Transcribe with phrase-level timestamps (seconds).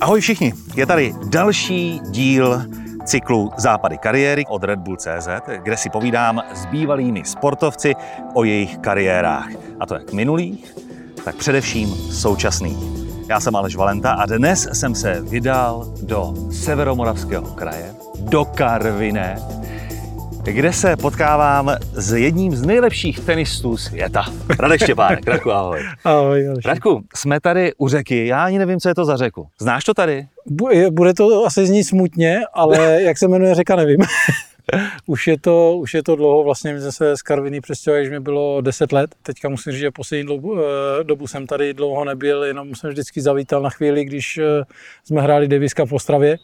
[0.00, 2.62] Ahoj všichni, je tady další díl
[3.04, 5.28] cyklu Západy kariéry od Red Bull CZ,
[5.62, 7.94] kde si povídám s bývalými sportovci
[8.34, 9.48] o jejich kariérách.
[9.80, 10.74] A to jak minulých,
[11.24, 12.78] tak především současných.
[13.28, 19.38] Já jsem Aleš Valenta a dnes jsem se vydal do severomoravského kraje, do Karviné,
[20.52, 24.24] kde se potkávám s jedním z nejlepších tenistů světa.
[24.60, 25.80] Radek Štěpánek, Radku, ahoj.
[26.04, 26.68] Ahoj, Aleši.
[26.68, 29.46] Radku, jsme tady u řeky, já ani nevím, co je to za řeku.
[29.60, 30.26] Znáš to tady?
[30.46, 33.98] Bu- Bude to asi znít smutně, ale jak se jmenuje řeka, nevím.
[35.06, 38.12] už, je to, už je to dlouho, vlastně my jsme se z Karviny přestěhovali, když
[38.12, 39.14] mi bylo 10 let.
[39.22, 43.20] Teďka musím říct, že poslední dobu, eh, dobu jsem tady dlouho nebyl, jenom jsem vždycky
[43.20, 44.64] zavítal na chvíli, když eh,
[45.04, 46.36] jsme hráli Daviska v Ostravě.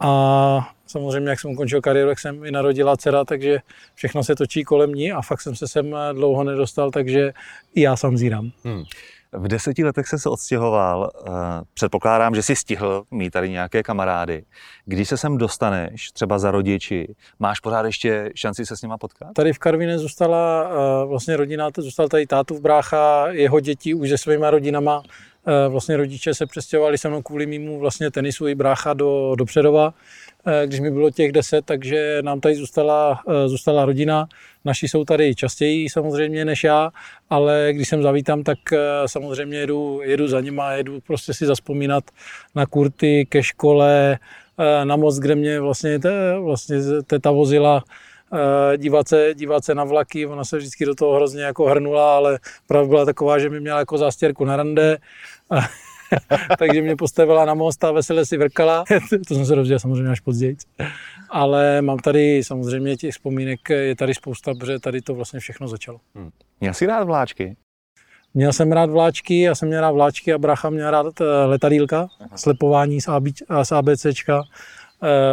[0.00, 3.58] A samozřejmě, jak jsem ukončil kariéru, jak jsem i narodila dcera, takže
[3.94, 7.32] všechno se točí kolem ní a fakt jsem se sem dlouho nedostal, takže
[7.74, 8.50] i já sám zírám.
[8.64, 8.84] Hmm.
[9.32, 11.10] V deseti letech jsem se odstěhoval.
[11.26, 11.30] Eh,
[11.74, 14.44] Předpokládám, že jsi stihl mít tady nějaké kamarády.
[14.84, 19.28] Když se sem dostaneš, třeba za rodiči, máš pořád ještě šanci se s nima potkat?
[19.34, 24.18] Tady v Karviné zůstala eh, vlastně rodina, zůstal tady tátův brácha, jeho děti už se
[24.18, 25.02] svýma rodinama.
[25.46, 29.44] Eh, Vlastně rodiče se přestěhovali se mnou kvůli mýmu vlastně tenisu i brácha do, do
[29.44, 29.94] Předova,
[30.46, 34.26] eh, když mi bylo těch deset, takže nám tady zůstala, eh, zůstala rodina.
[34.64, 36.90] Naši jsou tady častěji samozřejmě než já,
[37.30, 38.58] ale když sem zavítám, tak
[39.06, 42.04] samozřejmě jedu, jedu za nima, jedu prostě si zaspomínat
[42.54, 44.18] na kurty, ke škole,
[44.84, 47.84] na most, kde mě vlastně, te, vlastně teta vozila
[48.76, 52.38] dívat se, dívat se na vlaky, ona se vždycky do toho hrozně jako hrnula, ale
[52.66, 54.98] pravda byla taková, že mi měla jako zástěrku na rande,
[55.50, 55.60] a,
[56.58, 58.84] takže mě postavila na most a veselé si vrkala.
[59.28, 60.56] to jsem se dozvěděl samozřejmě až později.
[61.30, 66.00] Ale mám tady samozřejmě těch vzpomínek, je tady spousta, protože tady to vlastně všechno začalo.
[66.60, 67.56] Měl jsi rád vláčky?
[68.34, 72.08] Měl jsem rád vláčky, já jsem měl rád vláčky a brácha měl rád eh, letadílka,
[72.36, 73.24] slepování z, AB,
[73.62, 74.46] z ABCčka, eh,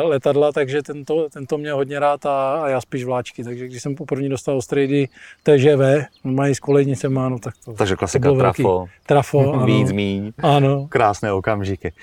[0.03, 3.43] letadla, takže tento, tento měl hodně rád a, a já spíš vláčky.
[3.43, 5.08] Takže když jsem poprvé dostal ostrejdy
[5.43, 8.64] TŽV, mají s kolejnicema, no tak to, Takže to klasika velký.
[8.64, 9.65] trafo, Trafo, ano.
[9.65, 11.93] víc, míň, Ano, krásné okamžiky.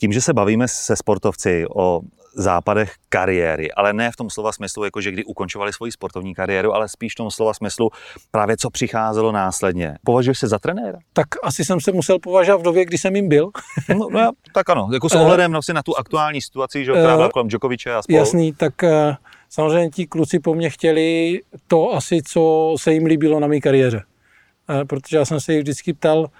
[0.00, 2.00] Tím, že se bavíme se sportovci o
[2.38, 6.74] západech kariéry, ale ne v tom slova smyslu, jako že kdy ukončovali svoji sportovní kariéru,
[6.74, 7.90] ale spíš v tom slova smyslu
[8.30, 9.98] právě co přicházelo následně.
[10.04, 10.98] Považuješ se za trenéra?
[11.12, 13.50] tak asi jsem se musel považovat v době, kdy jsem jim byl.
[13.98, 16.96] No, no, tak ano, jako s Eh, ohledem na, na tu aktuální situaci, že jo,
[16.96, 18.18] která eh, byla kolem Djokoviče a spolu.
[18.18, 19.16] Jasný, tak eh,
[19.50, 24.02] samozřejmě ti kluci po mně chtěli to asi, co se jim líbilo na mé kariéře.
[24.86, 26.30] Protože já jsem se jich vždycky ptal,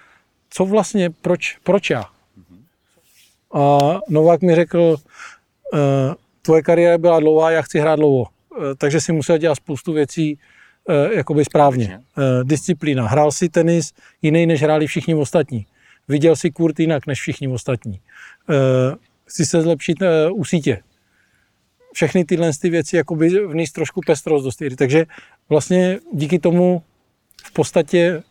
[0.51, 2.05] co vlastně, proč, proč já?
[3.55, 3.79] A
[4.09, 4.97] Novák mi řekl,
[6.43, 8.27] tvoje kariéra byla dlouhá, já chci hrát dlouho.
[8.57, 10.39] Eh, Takže si musel dělat spoustu věcí
[10.89, 12.01] eh, jakoby správně.
[12.19, 13.09] Eh, Disciplína.
[13.09, 13.93] Hrál si tenis
[14.23, 15.67] jiný, než hráli všichni ostatní.
[16.09, 18.01] Viděl si kurt jinak, než všichni ostatní.
[18.51, 20.83] Eh, Chci se zlepšit eh, u sítě
[21.93, 24.77] všechny tyhle ty věci jakoby vníst trošku pestrost do hry.
[24.77, 25.07] Takže
[25.49, 26.83] vlastně díky tomu
[27.45, 28.23] v podstatě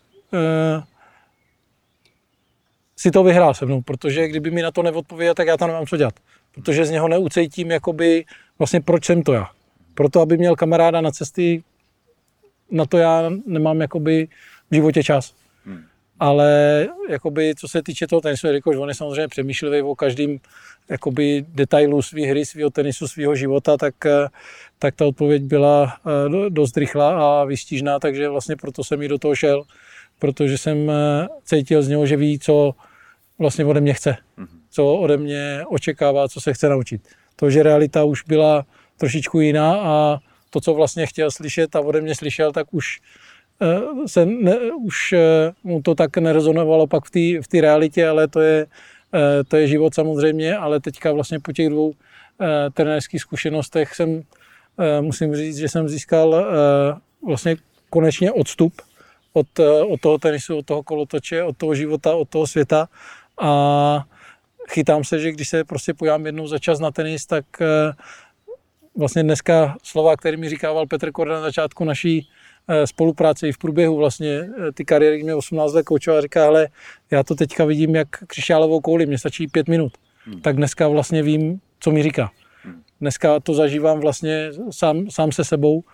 [2.96, 5.86] si to vyhrál se mnou, protože kdyby mi na to neodpověděl, tak já tam nemám
[5.86, 6.14] co dělat.
[6.58, 8.24] Protože z něho neucejtím jakoby
[8.58, 9.50] vlastně proč jsem to já.
[9.94, 11.62] Proto, aby měl kamaráda na cesty,
[12.70, 14.28] na to já nemám jakoby
[14.70, 15.34] v životě čas.
[16.20, 20.38] Ale jakoby, co se týče toho tenisu, jelikož on je samozřejmě přemýšlivý o každém
[20.88, 23.94] jakoby detailu své hry, svého tenisu, svého života, tak,
[24.78, 29.08] tak ta odpověď byla eh, do- dost rychlá a výstižná, takže vlastně proto jsem i
[29.08, 29.62] do toho šel,
[30.18, 32.74] protože jsem eh, cítil z něho, že ví, co
[33.38, 34.16] vlastně ode mě chce,
[34.78, 37.08] co ode mě očekává, co se chce naučit.
[37.36, 38.66] To, že realita už byla
[38.96, 40.18] trošičku jiná a
[40.50, 43.00] to, co vlastně chtěl slyšet a ode mě slyšel, tak už
[43.62, 45.18] eh, se ne, už eh,
[45.64, 48.66] mu to tak nerezonovalo pak v té v realitě, ale to je,
[49.14, 51.92] eh, to je život samozřejmě, ale teďka vlastně po těch dvou
[52.74, 54.22] trenérských zkušenostech jsem,
[55.00, 56.46] musím říct, že jsem získal
[57.26, 57.56] vlastně
[57.90, 58.72] konečně odstup
[59.32, 59.46] od,
[59.88, 62.88] od toho tenisu, od toho kolotoče, od toho života, od toho světa
[63.40, 63.50] a
[64.68, 67.92] chytám se, že když se prostě pojám jednou za čas na tenis, tak eh,
[68.96, 72.28] vlastně dneska slova, který mi říkával Petr Korda na začátku naší
[72.68, 76.68] eh, spolupráce i v průběhu vlastně eh, ty kariéry, mě 18 let koučoval, říká, ale
[77.10, 79.92] já to teďka vidím jak křišťálovou kouli, mě stačí pět minut.
[80.42, 82.30] Tak dneska vlastně vím, co mi říká.
[83.00, 85.84] Dneska to zažívám vlastně sám, sám se sebou,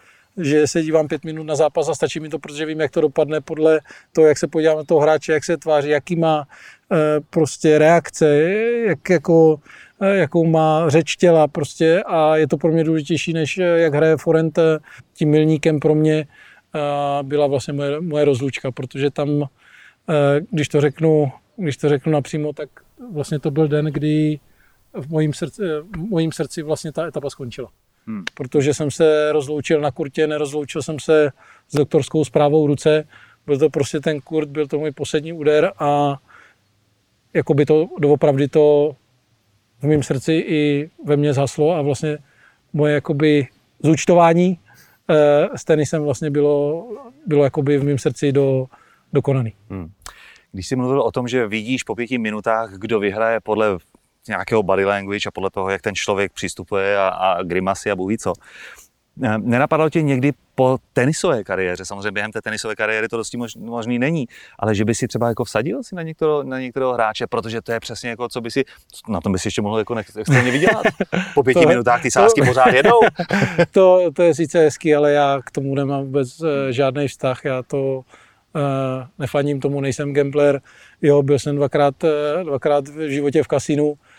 [0.42, 3.00] že se dívám pět minut na zápas a stačí mi to, protože vím, jak to
[3.00, 3.80] dopadne podle
[4.12, 6.48] toho, jak se podívám na toho hráče, jak se tváří, jaký má
[6.92, 6.96] eh,
[7.30, 8.42] prostě reakce,
[8.86, 9.60] jak jako,
[10.00, 13.94] eh, jakou má řeč těla prostě a je to pro mě důležitější, než eh, jak
[13.94, 14.58] hraje Forent.
[15.14, 16.26] Tím milníkem pro mě
[16.74, 19.42] eh, byla vlastně moje, moje rozlučka, protože tam,
[20.08, 22.68] eh, když to řeknu když to řeknu napřímo, tak
[23.12, 24.40] vlastně to byl den, kdy
[24.92, 25.62] v mojím srdci,
[25.96, 27.70] v mojím srdci vlastně ta etapa skončila.
[28.06, 28.24] Hmm.
[28.34, 31.30] Protože jsem se rozloučil na kurtě, nerozloučil jsem se
[31.68, 33.08] s doktorskou zprávou v ruce.
[33.46, 36.16] Byl to prostě ten kurt, byl to můj poslední úder a
[37.34, 38.96] jako by to doopravdy to
[39.80, 42.18] v mém srdci i ve mně zhaslo a vlastně
[42.72, 43.48] moje jakoby
[43.82, 44.58] zúčtování
[45.10, 46.86] eh, s tenisem vlastně bylo,
[47.26, 48.66] bylo jakoby v mém srdci do,
[49.12, 49.52] dokonaný.
[49.70, 49.90] Hmm.
[50.52, 53.78] Když jsi mluvil o tom, že vidíš po pěti minutách, kdo vyhraje podle
[54.28, 58.16] nějakého body language a podle toho, jak ten člověk přistupuje a, a grimasy a bůh
[58.16, 58.32] co.
[59.22, 63.98] Eh, nenapadalo tě někdy po tenisové kariéře, samozřejmě během té tenisové kariéry to dosti možný
[63.98, 64.26] není,
[64.58, 67.72] ale že by si třeba jako vsadil si na některého, na některého hráče, protože to
[67.72, 68.64] je přesně jako, co by si,
[69.08, 70.82] na tom by si ještě mohl jako extrémně vydělat.
[71.34, 73.00] Po pěti to, minutách ty sázky to, pořád jedou.
[73.70, 77.62] to, to je sice hezký, ale já k tomu nemám vůbec eh, žádný vztah, já
[77.62, 78.02] to uh,
[79.18, 80.60] nefaním tomu, nejsem gambler,
[81.02, 81.94] jo, byl jsem dvakrát,
[82.42, 84.13] dvakrát v životě v kasínu, Eh,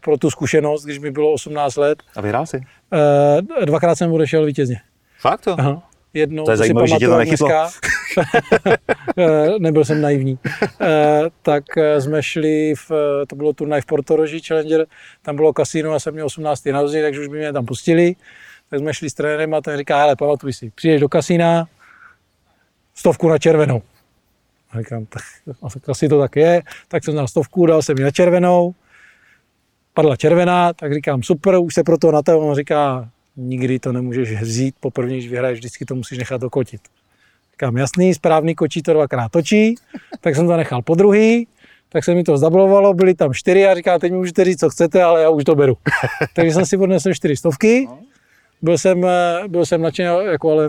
[0.00, 2.02] pro tu zkušenost, když mi bylo 18 let.
[2.16, 2.60] A vyhrál jsi?
[2.92, 4.80] Eh, dvakrát jsem odešel vítězně.
[5.20, 5.60] Fakt to?
[5.60, 5.82] Aha.
[6.14, 7.48] Jednou, to je zajímavé, že tě to nechytlo.
[9.18, 10.38] Eh, nebyl jsem naivní.
[11.42, 11.64] tak
[11.98, 12.90] jsme šli, v,
[13.28, 14.86] to bylo turnaj v Portoroži Challenger,
[15.22, 16.66] tam bylo kasino a jsem měl 18.
[16.66, 18.16] narozeniny, takže už by mě tam pustili.
[18.70, 21.68] Tak jsme šli s trenérem a ten říká, hele, pamatuj si, přijdeš do kasína,
[22.94, 23.82] stovku na červenou.
[24.70, 25.22] A říkám, tak
[25.88, 26.62] asi to tak je.
[26.88, 28.74] Tak jsem na stovku, dal jsem ji na červenou,
[29.98, 34.42] padla červená, tak říkám super, už se proto na to, on říká, nikdy to nemůžeš
[34.42, 36.80] vzít, poprvé, když vyhraješ, vždycky to musíš nechat dokotit.
[37.52, 39.74] Říkám, jasný, správný kočí to dvakrát točí,
[40.20, 41.46] tak jsem to nechal po druhý,
[41.88, 44.70] tak se mi to zdablovalo, byly tam čtyři a říká, teď mi můžete říct, co
[44.70, 45.76] chcete, ale já už to beru.
[46.34, 47.88] Takže jsem si odnesl čtyři stovky,
[48.62, 49.06] byl jsem,
[49.48, 50.68] byl jsem nadšený, jako, ale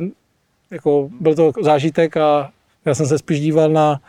[0.71, 2.51] jako, byl to zážitek a
[2.85, 4.01] já jsem se spíš díval na,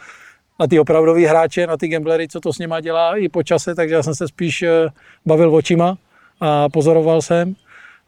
[0.60, 3.74] na ty opravdový hráče, na ty gamblery, co to s nima dělá i po čase,
[3.74, 4.88] takže já jsem se spíš eh,
[5.26, 5.98] bavil očima
[6.40, 7.54] a pozoroval jsem.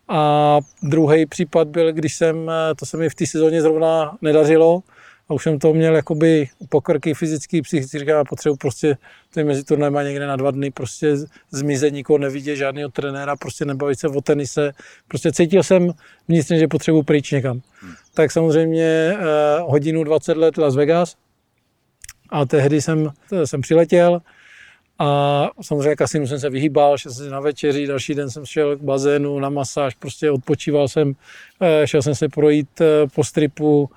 [0.09, 4.83] A druhý případ byl, když jsem, eh, to se mi v té sezóně zrovna nedařilo,
[5.29, 8.97] a už jsem to měl jakoby pokrky fyzický, psychický, říkám, potřebuji prostě
[9.35, 11.17] ty mezi turnajma někde na dva dny prostě
[11.51, 14.73] zmizet, nikoho nevidět, žádného trenéra, prostě nebavit se o tenise.
[15.09, 15.91] Prostě cítil jsem
[16.29, 17.61] vnitřně, že potřebuji pryč někam.
[17.81, 17.93] Hmm.
[18.15, 19.17] Tak samozřejmě eh,
[19.61, 21.17] hodinu 20 let Las Vegas,
[22.33, 23.11] a tehdy jsem,
[23.45, 24.21] jsem přiletěl
[24.99, 28.81] a samozřejmě kasinu jsem se vyhýbal, šel jsem na večeři, další den jsem šel k
[28.81, 31.13] bazénu, na masáž, prostě odpočíval jsem,
[31.61, 33.91] eh, šel jsem se projít eh, po stripu,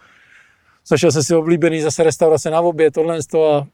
[0.88, 3.66] zašel jsem si oblíbený zase restaurace na oběd, tohle a,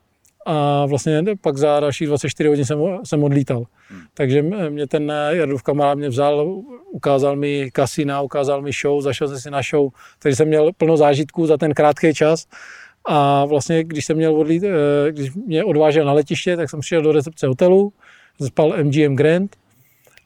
[0.45, 3.63] a vlastně pak za dalších 24 hodin jsem, jsem odlítal.
[3.89, 4.01] Hmm.
[4.13, 6.61] Takže mě ten Jardův kamarád mě vzal,
[6.91, 10.97] ukázal mi kasina, ukázal mi show, zašel jsem si na show, takže jsem měl plno
[10.97, 12.47] zážitků za ten krátký čas
[13.05, 17.01] a vlastně, když jsem měl odlít, eh, když mě odvážel na letiště, tak jsem přišel
[17.01, 17.93] do recepce hotelu,
[18.45, 19.55] spal MGM Grand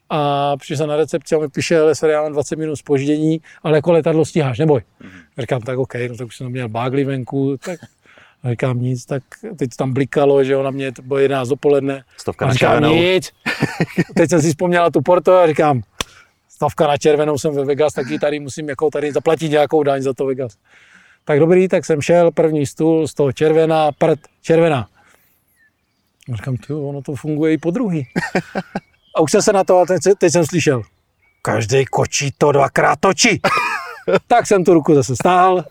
[0.09, 3.77] a přišel jsem na recepci a mi píše, sorry, já mám 20 minut spoždění, ale
[3.77, 4.81] jako letadlo stíháš, neboj.
[5.01, 5.41] Mm-hmm.
[5.41, 7.79] Říkám, tak OK, no tak už jsem měl bágli venku, tak
[8.43, 9.23] a říkám nic, tak
[9.55, 12.03] teď tam blikalo, že jo, na mě to bylo 11 dopoledne.
[12.17, 13.31] Stovka a říkám, na nic.
[14.15, 15.81] teď jsem si vzpomněla tu Porto a říkám,
[16.49, 20.13] stovka na červenou jsem ve Vegas, taky tady musím jako tady zaplatit nějakou daň za
[20.13, 20.57] to Vegas.
[21.25, 24.87] Tak dobrý, tak jsem šel, první stůl, z toho červená, prd, červená.
[26.33, 28.07] A říkám, ty, ono to funguje i po druhý.
[29.15, 30.81] A už jsem se na to, a teď, teď jsem slyšel,
[31.41, 33.41] každý kočí to dvakrát točí.
[34.27, 35.65] tak jsem tu ruku zase stál,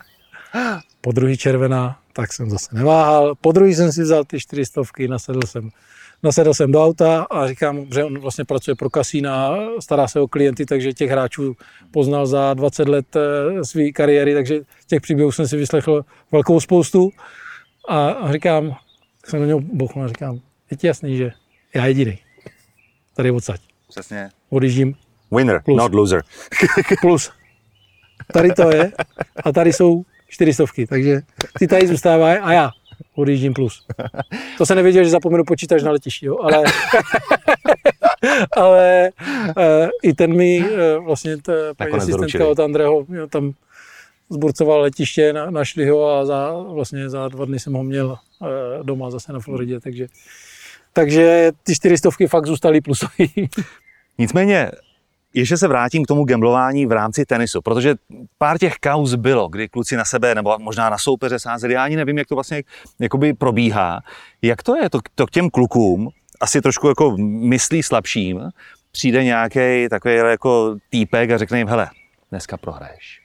[1.01, 3.35] po druhý červená, tak jsem zase neváhal.
[3.41, 5.69] Po druhý jsem si vzal ty čtyři stovky, nasedl jsem
[6.23, 10.27] nasedl jsem do auta a říkám, že on vlastně pracuje pro kasína, stará se o
[10.27, 11.55] klienty, takže těch hráčů
[11.91, 17.11] poznal za 20 let eh, své kariéry, takže těch příběhů jsem si vyslechl velkou spoustu
[17.89, 18.75] a říkám,
[19.25, 20.39] jsem na něho bouchnul a říkám,
[20.71, 21.31] je ti jasný, že
[21.75, 22.19] já jediný.
[23.15, 23.61] Tady odsaď.
[23.89, 24.29] Přesně.
[24.49, 24.95] Odjíždím.
[25.31, 25.77] Winner, plus.
[25.77, 26.21] not loser.
[27.01, 27.31] plus.
[28.33, 28.91] Tady to je
[29.43, 31.21] a tady jsou čtyři stovky, takže
[31.59, 32.71] ty tady zůstávají a já
[33.15, 33.85] odjíždím plus.
[34.57, 36.63] To se nevěděl, že zapomenu počítač na letišti, jo, ale,
[38.57, 39.09] ale
[39.57, 43.51] uh, i ten mi uh, vlastně ta paní asistentka od Andreho jo, tam
[44.29, 48.07] zburcoval letiště, na, našli ho a za, vlastně za dva dny jsem ho měl
[48.39, 48.47] uh,
[48.83, 50.07] doma zase na Floridě, takže,
[50.93, 53.49] takže ty čtyřistovky fakt zůstaly plusový.
[54.17, 54.71] Nicméně
[55.35, 57.95] ještě se vrátím k tomu gamblování v rámci tenisu, protože
[58.37, 61.73] pár těch kauz bylo, kdy kluci na sebe nebo možná na soupeře sázeli.
[61.73, 62.63] Já ani nevím, jak to vlastně
[62.99, 64.01] jakoby probíhá.
[64.41, 64.89] Jak to je?
[64.89, 66.09] To, to k těm klukům
[66.41, 68.41] asi trošku jako myslí slabším.
[68.91, 71.89] Přijde nějaký takový jako týpek a řekne jim, hele,
[72.31, 73.21] dneska prohraješ.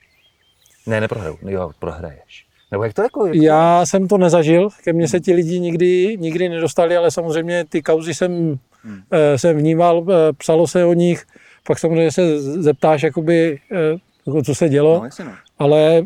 [0.87, 2.45] Ne, neprohraju, jo, prohraješ.
[2.71, 3.25] Nebo jak to jako?
[3.25, 7.65] Jak Já jsem to nezažil, ke mně se ti lidi nikdy, nikdy nedostali, ale samozřejmě
[7.65, 9.01] ty kauzy jsem, hmm.
[9.35, 10.05] jsem vnímal,
[10.37, 11.25] psalo se o nich,
[11.67, 13.59] pak samozřejmě se zeptáš, jakoby,
[14.27, 15.31] jako co se dělo, no, jasně, no.
[15.59, 16.03] ale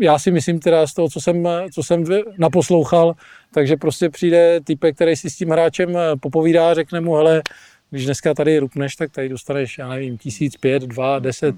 [0.00, 2.04] já si myslím teda z toho, co jsem, co jsem
[2.38, 3.14] naposlouchal,
[3.54, 7.42] takže prostě přijde typek, který si s tím hráčem popovídá, řekne mu, hele,
[7.90, 11.54] když dneska tady rupneš, tak tady dostaneš, já nevím, tisíc, pět, dva, deset,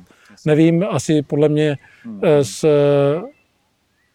[0.46, 1.76] nevím, asi podle mě
[2.42, 2.64] s,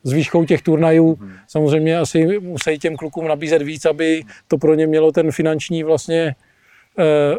[0.03, 1.19] s výškou těch turnajů.
[1.47, 6.35] Samozřejmě asi musí těm klukům nabízet víc, aby to pro ně mělo ten finanční vlastně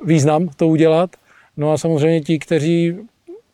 [0.04, 1.10] význam to udělat.
[1.58, 2.96] No a samozřejmě ti, kteří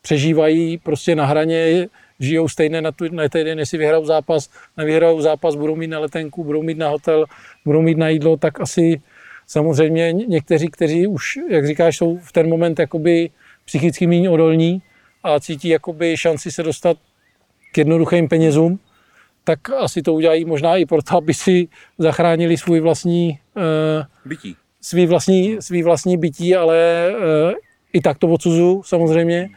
[0.03, 1.89] přežívají prostě na hraně,
[2.21, 6.45] žijou stejně na, tu, na týden, jestli vyhrajou zápas, nevyhrajou zápas, budou mít na letenku,
[6.45, 7.25] budou mít na hotel,
[7.65, 9.01] budou mít na jídlo, tak asi
[9.47, 13.31] samozřejmě někteří, kteří už, jak říkáš, jsou v ten moment jakoby
[13.65, 14.83] psychicky méně odolní
[15.23, 16.97] a cítí jakoby šanci se dostat
[17.73, 18.79] k jednoduchým penězům,
[19.45, 21.69] tak asi to udělají možná i proto, aby si
[21.99, 23.63] zachránili svůj vlastní uh,
[24.25, 24.57] bytí.
[24.81, 27.53] Svý vlastní, svý vlastní bytí, ale uh,
[27.95, 29.49] i tak to odsuzu samozřejmě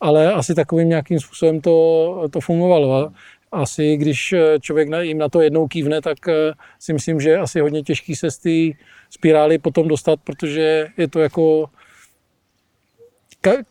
[0.00, 3.12] ale asi takovým nějakým způsobem to, to fungovalo.
[3.52, 7.60] Asi když člověk jim na to jednou kývne, tak eh, si myslím, že je asi
[7.60, 8.78] hodně těžký se z té
[9.10, 11.66] spirály potom dostat, protože je to jako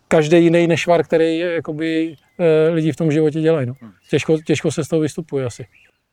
[0.08, 3.68] každý jiný nešvar, který jakoby, eh, lidi v tom životě dělají.
[3.68, 3.74] No.
[4.10, 5.66] Těžko, těžko se z toho vystupuje asi.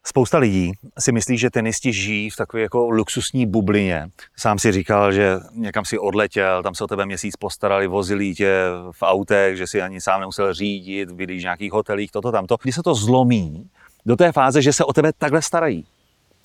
[0.06, 4.09] Spousta lidí si myslí, že tenisti žijí v takové jako luxusní bublině.
[4.37, 8.54] Sám si říkal, že někam si odletěl, tam se o tebe měsíc postarali, vozili tě
[8.90, 12.56] v autech, že si ani sám nemusel řídit, bydlíš v nějakých hotelích, toto, tamto.
[12.62, 13.71] Kdy se to zlomí
[14.06, 15.87] do té fáze, že se o tebe takhle starají?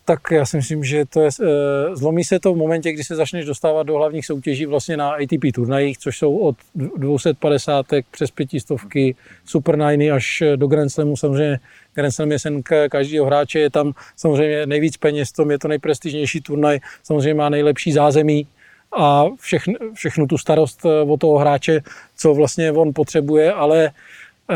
[0.10, 3.16] Tak já si myslím, že to je, eh, zlomí se to v momentě, kdy se
[3.16, 9.16] začneš dostávat do hlavních soutěží vlastně na ATP turnajích, což jsou od 250 přes pětistovky,
[9.46, 11.18] Super Nine až do Grand Slamu.
[11.18, 11.60] Samozřejmě
[11.94, 16.42] Grand Slam je sen každého hráče, je tam samozřejmě nejvíc peněz, tom je to nejprestižnější
[16.42, 18.48] turnaj, samozřejmě má nejlepší zázemí
[18.98, 21.82] a všechn, všechnu tu starost eh, o toho hráče,
[22.16, 23.92] co vlastně on potřebuje, ale
[24.50, 24.56] uh,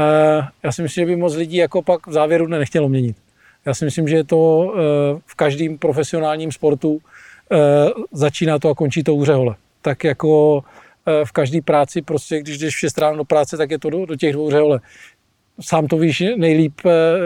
[0.64, 3.18] já si myslím, že by moc lidí jako pak v závěru nechtělo měnit.
[3.66, 4.80] Já si myslím, že je to eh,
[5.26, 7.02] v každém profesionálním sportu
[7.52, 7.58] eh,
[8.12, 9.56] začíná to a končí to u řehole.
[9.82, 10.64] Tak jako
[11.06, 13.90] eh, v každé práci, prostě když jdeš v 6 ráno do práce, tak je to
[13.90, 14.80] do, do těch dvou řehole.
[15.62, 16.82] Sám to víš nejlíp,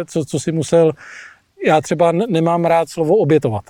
[0.07, 0.91] co, co si musel.
[1.65, 3.63] Já třeba nemám rád slovo obětovat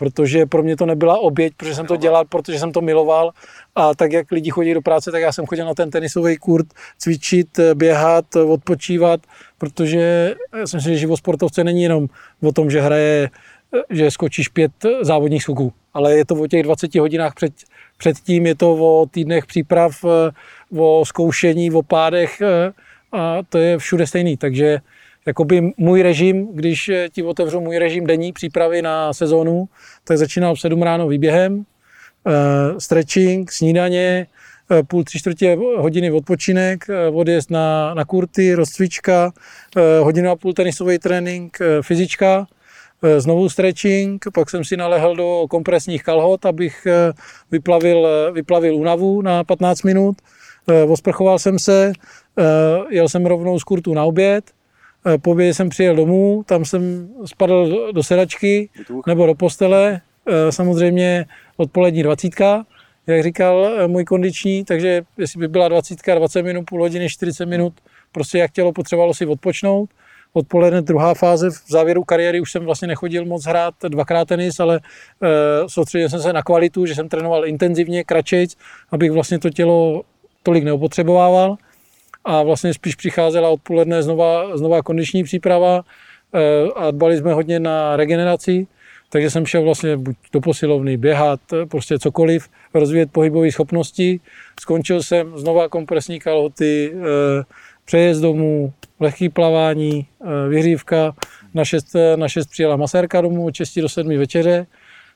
[0.00, 3.30] protože pro mě to nebyla oběť, protože jsem to dělal, protože jsem to miloval
[3.74, 6.66] a tak, jak lidi chodí do práce, tak já jsem chodil na ten tenisový kurt
[6.98, 9.20] cvičit, běhat, odpočívat,
[9.60, 12.06] protože já si myslím, že život sportovce není jenom
[12.42, 13.30] o tom, že hraje,
[13.90, 17.52] že skočíš pět závodních skoků, ale je to o těch 20 hodinách před,
[17.98, 20.04] předtím, je to o týdnech příprav,
[20.76, 22.42] o zkoušení, o pádech
[23.12, 24.80] a to je všude stejný, takže
[25.26, 29.68] jakoby můj režim, když eh, ti otevřu můj režim denní přípravy na sezónu,
[30.04, 34.26] tak začínám v 7 ráno výběhem, uh, stretching, snídaně,
[34.86, 39.32] půl, tři čtvrtě hodiny odpočinek, uh, odjezd na, na kurty, rozcvička,
[39.76, 42.46] uh, hodinu a půl tenisový trénink, fyzička,
[43.18, 46.86] znovu stretching, pak jsem si nalehl do kompresních kalhot, abych
[47.50, 50.16] vyplavil, vyplavil únavu na 15 minut,
[50.88, 51.92] osprchoval jsem se,
[52.90, 54.44] jel jsem rovnou z kurtu na oběd,
[55.06, 58.68] Eh, po obědě jsem přijel domů, tam jsem spadl do sedačky
[59.06, 62.66] nebo do postele, eh, samozřejmě odpolední dvacítka,
[63.06, 67.46] jak říkal eh, můj kondiční, takže jestli by byla dvacítka, 20 minut, půl hodiny, 40
[67.46, 67.72] minut,
[68.12, 69.90] prostě jak tělo potřebovalo si odpočnout.
[70.32, 74.76] Odpoledne druhá fáze, v závěru kariéry už jsem vlastně nechodil moc hrát dvakrát tenis, ale
[74.76, 78.56] e, soustředil jsem se na kvalitu, že jsem trénoval intenzivně, kračejc,
[78.90, 80.02] abych vlastně to tělo
[80.42, 81.56] tolik neopotřebovával
[82.24, 85.82] a vlastně spíš přicházela odpoledne znova, znova kondiční příprava
[86.34, 88.66] eh, a dbali jsme hodně na regeneraci,
[89.08, 94.20] takže jsem šel vlastně buď do posilovny, běhat, prostě cokoliv, rozvíjet pohybové schopnosti.
[94.60, 97.44] Skončil jsem znova kompresní kalhoty, eh,
[97.84, 101.14] přejezd domů, lehký plavání, eh, vyhřívka.
[101.54, 104.66] Na šest, na šest přijela masérka domů od 6 do 7 večeře,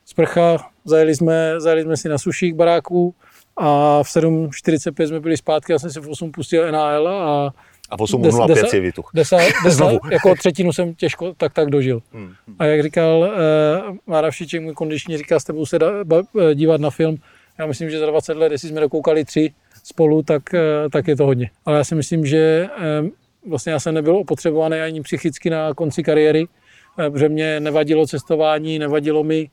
[0.05, 3.15] sprcha, zajeli jsme, zajeli jsme si na sušík baráků,
[3.57, 7.53] a v 7.45 jsme byli zpátky, já jsem si v 8 pustil NHL a
[7.89, 9.09] a v 8.05 si vytuch.
[9.13, 12.01] Desa, desa, jako třetinu jsem těžko tak tak dožil.
[12.13, 12.55] Hmm, hmm.
[12.59, 16.89] A jak říkal uh, Mára Všiček, můj kondiční, říká, s tebou se eh, dívat na
[16.89, 17.17] film.
[17.59, 20.59] Já myslím, že za 20 let, jestli jsme dokoukali tři spolu, tak, uh,
[20.91, 21.49] tak je to hodně.
[21.65, 22.67] Ale já si myslím, že
[23.01, 23.09] uh,
[23.49, 28.79] vlastně já jsem nebyl opotřebovaný ani psychicky na konci kariéry, uh, protože mě nevadilo cestování,
[28.79, 29.49] nevadilo mi,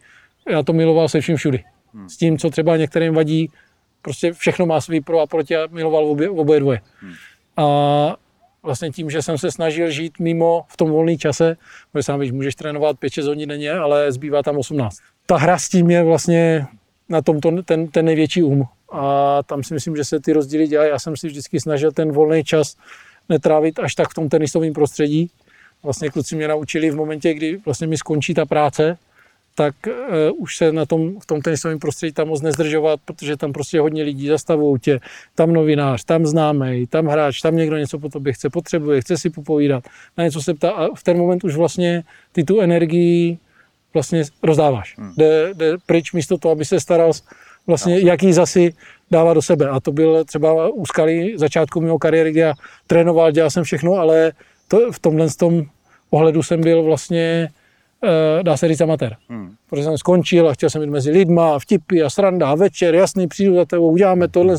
[0.51, 1.65] já to miloval se vším všudy.
[1.95, 2.09] Hmm.
[2.09, 3.51] S tím, co třeba některým vadí,
[4.03, 6.81] prostě všechno má svý pro a proti a miloval obě, oboje dvoje.
[7.01, 7.13] Hmm.
[7.57, 8.17] A
[8.63, 11.57] vlastně tím, že jsem se snažil žít mimo v tom volný čase,
[11.93, 14.97] protože sám víš, můžeš trénovat 5-6 hodin denně, ale zbývá tam 18.
[15.27, 16.67] Ta hra s tím je vlastně
[17.09, 18.65] na tom ten, ten největší um.
[18.93, 20.91] A tam si myslím, že se ty rozdíly dělají.
[20.91, 22.77] Já jsem si vždycky snažil ten volný čas
[23.29, 25.31] netrávit až tak v tom tenisovém prostředí.
[25.83, 28.99] Vlastně kluci mě naučili v momentě, kdy vlastně mi skončí ta práce,
[29.55, 33.53] tak uh, už se na tom, v tom tenisovém prostředí tam moc nezdržovat, protože tam
[33.53, 35.01] prostě hodně lidí zastavují tě,
[35.35, 39.31] tam novinář, tam známý, tam hráč, tam někdo něco po tobě chce, potřebuje, chce si
[39.31, 39.85] popovídat,
[40.19, 43.39] na něco se ptá a v ten moment už vlastně ty tu energii
[43.95, 44.95] vlastně rozdáváš.
[44.99, 45.13] Hmm.
[45.17, 47.13] Jde, jde pryč místo toho, aby se staral
[47.67, 48.09] vlastně, no.
[48.09, 48.75] jaký zasi
[49.11, 49.69] dává do sebe.
[49.69, 52.55] A to byl třeba úskalý začátku mého kariéry, kdy já
[52.87, 54.33] trénoval, dělal jsem všechno, ale
[54.69, 55.63] to, v tomhle tom
[56.11, 57.49] ohledu jsem byl vlastně
[58.05, 59.17] Eh, dá se říct amatér.
[59.29, 59.55] Hmm.
[59.71, 63.29] Protože jsem skončil a chtěl jsem jít mezi lidma, vtipy a sranda a večer, jasný,
[63.29, 64.57] přijdu za tebou, uděláme tohle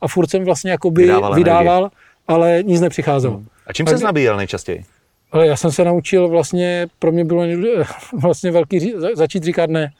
[0.00, 1.90] a furt jsem vlastně jakoby vydával, vydával
[2.28, 3.36] ale nic nepřicházelo.
[3.36, 3.46] Hmm.
[3.66, 4.84] A čím se nabíjel nejčastěji?
[5.34, 7.42] Ale já jsem se naučil vlastně, pro mě bylo
[8.22, 9.92] vlastně velký začít říkat ne.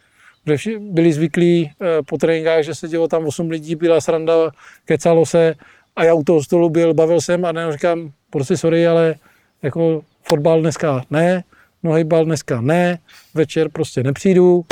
[0.79, 4.51] Byli zvyklí eh, po tréninkách, že se dělo tam 8 lidí, byla sranda,
[4.85, 5.55] kecalo se
[5.97, 9.15] a já u toho stolu byl, bavil jsem a ne, říkám, prostě sorry, ale
[9.63, 11.45] jako fotbal dneska ne,
[12.05, 12.99] bal dneska ne,
[13.35, 14.65] večer prostě nepřijdu.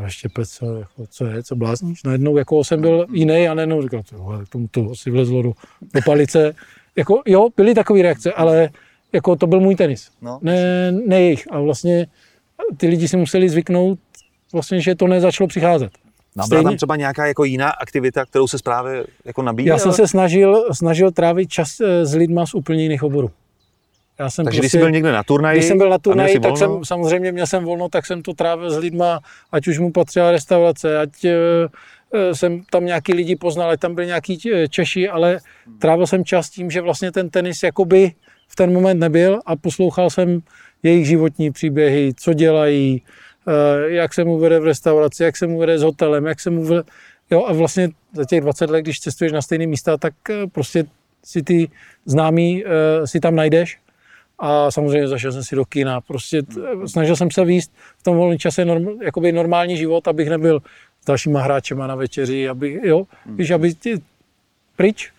[0.00, 2.02] A ještě pec, co, jako, co je, co blázníš?
[2.02, 4.02] Najednou jako jsem byl jiný a najednou říkal,
[4.48, 5.52] tomu to asi vlezlo do,
[5.94, 6.54] do palice.
[6.96, 8.70] Jako, jo, byly takové reakce, ale
[9.12, 10.38] jako to byl můj tenis, no.
[10.42, 11.52] ne, ne jejich.
[11.52, 12.06] A vlastně
[12.76, 13.98] ty lidi si museli zvyknout,
[14.52, 15.90] vlastně, že to nezačalo přicházet.
[16.36, 19.74] No, byla tam třeba nějaká jako jiná aktivita, kterou se právě jako nabíjel?
[19.74, 23.30] Já jsem se snažil, snažil trávit čas eh, s lidma z úplně jiných oborů.
[24.18, 26.40] Já jsem Takže prostě, když jsi byl někde na turnaji, když jsem byl na turnaji,
[26.40, 29.20] tak jsem samozřejmě měl jsem volno, tak jsem to trávil s lidma,
[29.52, 31.30] ať už mu patřila restaurace, ať uh,
[32.32, 34.38] jsem tam nějaký lidi poznal, ať tam byli nějaký
[34.68, 35.38] Češi, ale
[35.78, 38.12] trávil jsem čas tím, že vlastně ten tenis jakoby
[38.50, 40.42] v ten moment nebyl a poslouchal jsem
[40.82, 43.02] jejich životní příběhy, co dělají,
[43.46, 46.50] uh, jak se mu vede v restauraci, jak se mu vede s hotelem, jak se
[46.50, 46.82] mu vede,
[47.30, 50.14] jo a vlastně za těch 20 let, když cestuješ na stejné místa, tak
[50.52, 50.84] prostě
[51.24, 51.70] si ty
[52.06, 52.70] známý uh,
[53.04, 53.78] si tam najdeš
[54.40, 56.00] a samozřejmě zašel jsem si do kina.
[56.00, 56.42] Prostě
[56.86, 60.62] snažil jsem se výst v tom volném čase norm, jakoby normální život, abych nebyl
[61.02, 63.36] s dalšíma hráčema na večeři, aby, jo, hmm.
[63.36, 64.00] víš, aby ty
[64.76, 65.12] pryč,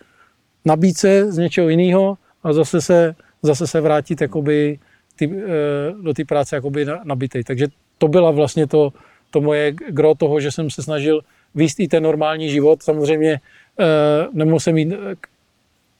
[0.66, 4.80] nabít se z něčeho jiného a zase se, zase se vrátit jakoby
[5.16, 7.44] ty, eh, do té práce jakoby nabitej.
[7.44, 8.94] Takže to byla vlastně to,
[9.30, 11.22] to moje gro toho, že jsem se snažil
[11.56, 12.84] výst i ten normální život.
[12.84, 13.40] Samozřejmě
[13.80, 15.16] eh, nemohl jsem jít eh,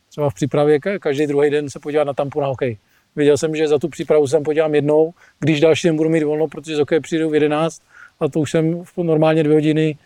[0.10, 2.78] třeba v přípravě každý druhý den se podívat na tampu na hokej.
[3.16, 6.48] Věděl jsem, že za tu přípravu jsem podívám jednou, když další den budu mít volno,
[6.48, 7.82] protože z hokeje přijdu v 11
[8.20, 9.98] a to už jsem normálně dvě hodiny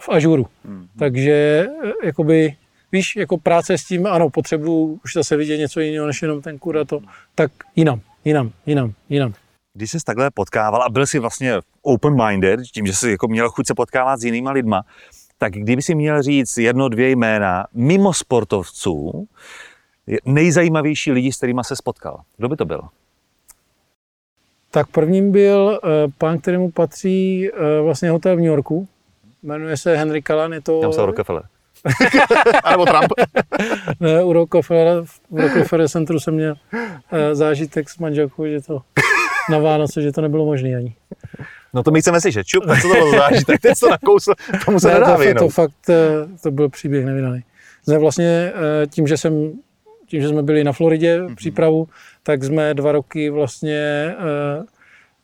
[0.00, 0.42] v ažuru.
[0.42, 0.86] Mm-hmm.
[0.98, 1.66] Takže
[2.04, 2.56] jakoby,
[2.92, 6.58] víš, jako práce s tím, ano, potřebuju už zase vidět něco jiného, než jenom ten
[6.58, 7.00] kur a to,
[7.34, 9.34] tak jinam, jinam, jinam, jinam.
[9.74, 13.66] Když jsi takhle potkával a byl jsi vlastně open-minded, tím, že jsi jako měl chuť
[13.66, 14.82] se potkávat s jinýma lidma,
[15.38, 19.28] tak kdyby si měl říct jedno, dvě jména mimo sportovců,
[20.24, 22.20] nejzajímavější lidi, s kterými se spotkal?
[22.36, 22.82] Kdo by to byl?
[24.70, 28.88] Tak prvním byl uh, pán, kterému patří uh, vlastně hotel v New Yorku.
[29.42, 30.80] Jmenuje se Henry Callan, je to...
[30.82, 31.42] Já jsem Rockefeller.
[32.70, 33.12] Nebo Trump.
[34.00, 38.82] ne, u Rockefeller, v Rockefeller centru jsem měl uh, zážitek s manželkou, že to
[39.50, 40.94] na Vánoce, že to nebylo možné ani.
[41.74, 42.46] No to my chceme slyšet.
[42.46, 43.60] Čup, co to bylo zážitek?
[43.60, 44.32] Teď to nakousl,
[44.64, 45.90] tomu se ne, nedá to, to, fakt,
[46.42, 47.44] to byl příběh nevydaný.
[47.84, 48.52] Jsme vlastně
[48.90, 49.52] tím, že jsem
[50.12, 51.34] tím, že jsme byli na Floridě mm-hmm.
[51.34, 51.88] přípravu,
[52.22, 54.64] tak jsme dva roky vlastně, eh,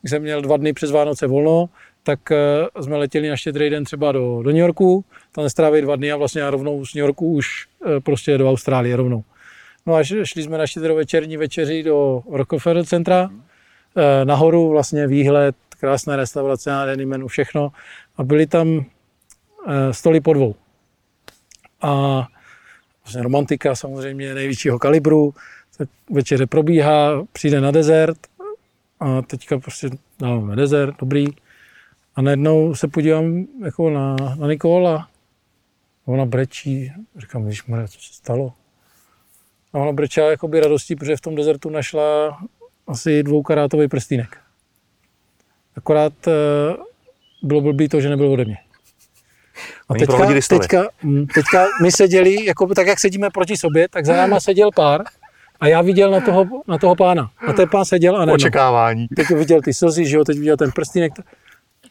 [0.01, 1.69] když jsem měl dva dny přes Vánoce volno,
[2.03, 2.37] tak eh,
[2.81, 6.17] jsme letěli na štědrý den třeba do, do New Yorku, tam strávili dva dny a
[6.17, 9.23] vlastně rovnou z New Yorku už eh, prostě do Austrálie rovnou.
[9.85, 13.29] No a šli jsme na štědrovečerní večeři do Rockefeller centra,
[14.23, 17.71] nahoru vlastně výhled, krásná restaurace, nádherný menu, všechno.
[18.17, 18.85] A byli tam
[19.91, 20.55] stoly po dvou.
[21.81, 22.27] A
[23.03, 25.33] vlastně romantika samozřejmě největšího kalibru,
[25.77, 28.17] tak večeře probíhá, přijde na dezert
[28.99, 31.27] a teďka prostě dáváme dezert, dobrý.
[32.19, 35.07] A najednou se podívám jako na, na Nikol a
[36.05, 38.53] ona brečí, říkám, když mre, co se stalo?
[39.73, 42.37] A ona brečela jakoby radostí, protože v tom dezertu našla
[42.87, 44.37] asi dvoukarátový prstýnek.
[45.75, 46.31] Akorát eh,
[47.43, 48.57] bylo blbý to, že nebyl ode mě.
[49.89, 54.15] A teďka, teďka, hm, teďka my seděli, jako, tak jak sedíme proti sobě, tak za
[54.15, 55.03] náma seděl pár
[55.59, 57.31] a já viděl na toho, na toho pána.
[57.47, 58.33] A ten pán seděl a ne.
[58.33, 59.07] Očekávání.
[59.07, 61.13] Teď viděl ty slzy, že jo, teď viděl ten prstínek.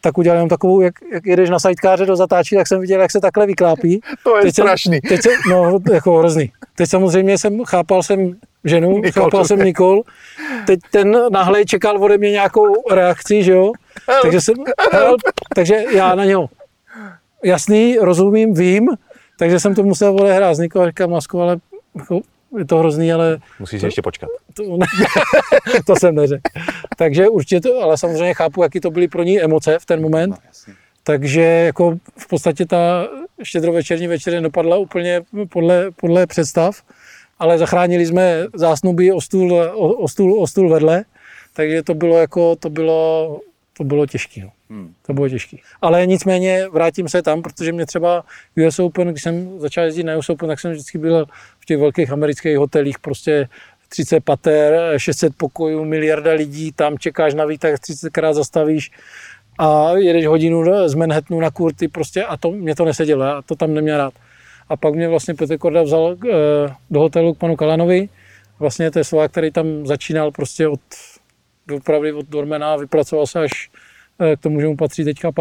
[0.01, 3.11] Tak udělal jenom takovou, jak, jak jedeš na sidekáře do zatáčí, tak jsem viděl, jak
[3.11, 4.01] se takhle vyklápí.
[4.25, 4.99] To je teď strašný.
[4.99, 6.53] Jsem, teď jsem, no, jako hrozný.
[6.77, 10.03] Teď samozřejmě jsem, chápal jsem, ženu, chápal jsem Nikol.
[10.67, 13.73] Teď ten náhle čekal ode mě nějakou reakci, že jo?
[14.23, 14.55] Takže jsem,
[14.93, 15.21] help,
[15.55, 16.49] takže já na něho
[17.45, 18.89] jasný, rozumím, vím,
[19.39, 21.57] takže jsem to musel odehrát s Nikolem, říkám, Masko, ale
[21.95, 22.21] jako,
[22.59, 23.39] je to hrozný, ale...
[23.59, 24.29] Musíš to, ještě počkat.
[24.55, 24.87] To, ne,
[25.87, 26.43] to jsem neřekl.
[26.97, 30.31] Takže určitě to, ale samozřejmě chápu, jaký to byly pro ní emoce v ten moment.
[30.31, 33.09] No, takže jako v podstatě ta
[33.43, 36.83] štědrovečerní večeře dopadla úplně podle, podle představ,
[37.39, 41.05] ale zachránili jsme zásnuby o stůl, o, o stůl, o stůl vedle,
[41.55, 43.41] takže to bylo jako, to bylo,
[43.77, 44.41] to bylo těžké.
[44.41, 44.51] No.
[44.71, 44.95] Hmm.
[45.07, 45.57] To bylo těžké.
[45.83, 48.25] Ale nicméně vrátím se tam, protože mě třeba
[48.67, 51.27] US Open, když jsem začal jezdit na US Open, tak jsem vždycky byl
[51.69, 53.49] těch velkých amerických hotelích, prostě
[53.89, 58.91] 30 pater, 600 pokojů, miliarda lidí, tam čekáš na výtah, 30krát zastavíš
[59.59, 63.55] a jedeš hodinu z Manhattanu na kurty prostě a to mě to nesedělo, já to
[63.55, 64.15] tam neměl rád.
[64.69, 66.31] A pak mě vlastně Petr Korda vzal eh,
[66.91, 68.09] do hotelu k panu Kalanovi,
[68.59, 70.81] vlastně to je Slovák, který tam začínal prostě od
[71.77, 73.71] opravdu od Dormena, vypracoval se až
[74.21, 75.33] eh, k tomu, že mu patří teďka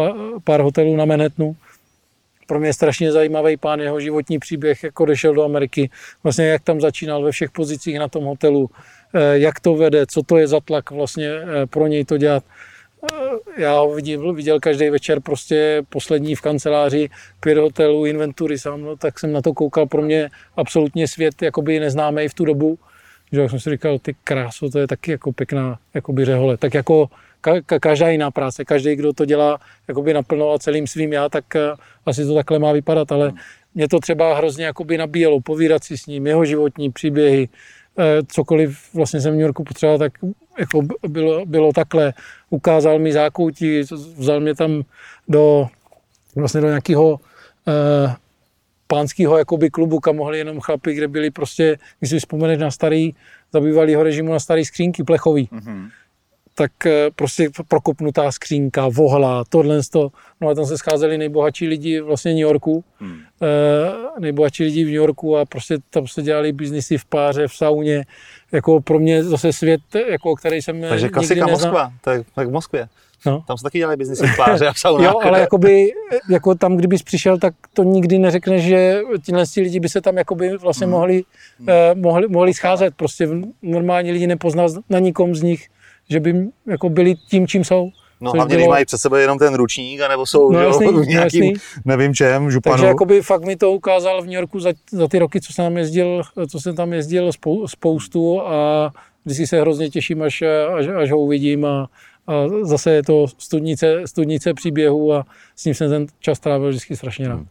[0.44, 1.56] pár hotelů na Manhattanu.
[2.48, 5.90] Pro mě strašně zajímavý pán, jeho životní příběh, jako odešel do Ameriky,
[6.22, 8.70] vlastně jak tam začínal ve všech pozicích na tom hotelu,
[9.14, 11.30] eh, jak to vede, co to je za tlak vlastně
[11.70, 12.44] pro něj to dělat.
[13.56, 17.08] Já ho viděl, viděl každý večer prostě poslední v kanceláři,
[17.40, 21.80] pět hotelů, inventury sám, no, tak jsem na to koukal, pro mě absolutně svět jakoby
[21.80, 22.78] neznámý v tu dobu,
[23.32, 27.08] že jsem si říkal, ty kráso, to je taky jako pěkná jakoby řehole, tak jako
[27.40, 31.28] ka, ka, každá jiná práce, každý, kdo to dělá jakoby naplno a celým svým já,
[31.28, 33.32] tak uh, asi to takhle má vypadat, ale
[33.74, 37.48] mě to třeba hrozně jakoby nabíjelo, povídat si s ním, jeho životní příběhy,
[37.98, 40.12] Eh, cokoliv vlastně jsem v New Yorku potřeboval, tak
[40.58, 42.12] jako bylo, bylo takhle.
[42.50, 43.80] Ukázal mi zákoutí,
[44.16, 44.82] vzal mě tam
[45.28, 45.68] do,
[46.36, 47.20] vlastně do nějakého
[47.68, 48.14] eh,
[48.86, 53.14] pánského jakoby klubu, kam mohli jenom chlapi, kde byli prostě, když si vzpomeneš na starý,
[53.52, 55.48] zabývalýho režimu na starý skřínky plechový.
[55.52, 55.88] Mm-hmm
[56.58, 59.80] tak eh, prostě prokopnutá skřínka, vohla, tohle.
[60.40, 63.18] No a tam se scházeli nejbohatší lidi vlastně New Yorku, hmm.
[63.42, 67.54] e, nejbohatší lidi v New Yorku a prostě tam se dělali biznisy v páře, v
[67.54, 68.04] sauně.
[68.52, 72.52] Jako pro mě zase svět, jako, který jsem Takže klasika Moskva, to je tak v
[72.52, 72.88] Moskvě.
[73.26, 73.44] No.
[73.46, 75.04] Tam se taky dělají biznisy v páře a v saunách.
[75.04, 75.90] jo, ale jakoby,
[76.30, 80.56] jako tam, kdybys přišel, tak to nikdy neřekneš, že tihle lidi by se tam jakoby
[80.56, 80.92] vlastně hmm.
[80.92, 81.22] mohli,
[81.58, 81.68] hmm.
[81.68, 82.94] Eh, mohli, mohli scházet.
[82.96, 83.28] Prostě
[83.62, 85.68] normální lidi nepoznal na nikom z nich
[86.10, 87.90] že by jako byli tím, čím jsou.
[88.20, 88.58] No hlavně, bylo...
[88.58, 91.60] když mají před sebou jenom ten ručník, anebo jsou no, jasný, jo, nějakým, jasný.
[91.84, 92.72] nevím čem, županu.
[92.72, 95.64] Takže jakoby fakt mi to ukázal v New Yorku za, za ty roky, co jsem
[95.64, 98.90] tam jezdil, co jsem tam jezdil spou, spoustu a
[99.24, 100.42] vždycky se hrozně těším, až,
[100.78, 101.88] až, až ho uvidím a,
[102.26, 105.24] a zase je to studnice, studnice příběhu a
[105.56, 107.34] s ním jsem ten čas trávil vždycky strašně rád.
[107.34, 107.46] Hmm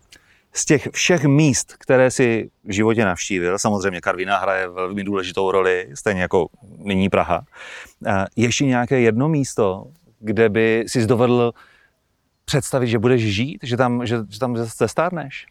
[0.54, 5.90] z těch všech míst, které si v životě navštívil, samozřejmě Karvina hraje velmi důležitou roli,
[5.94, 7.46] stejně jako nyní Praha,
[8.36, 9.88] ještě nějaké jedno místo,
[10.20, 11.54] kde by si dovedl
[12.46, 15.46] představit, že budeš žít, že tam, že, že tam zestárneš?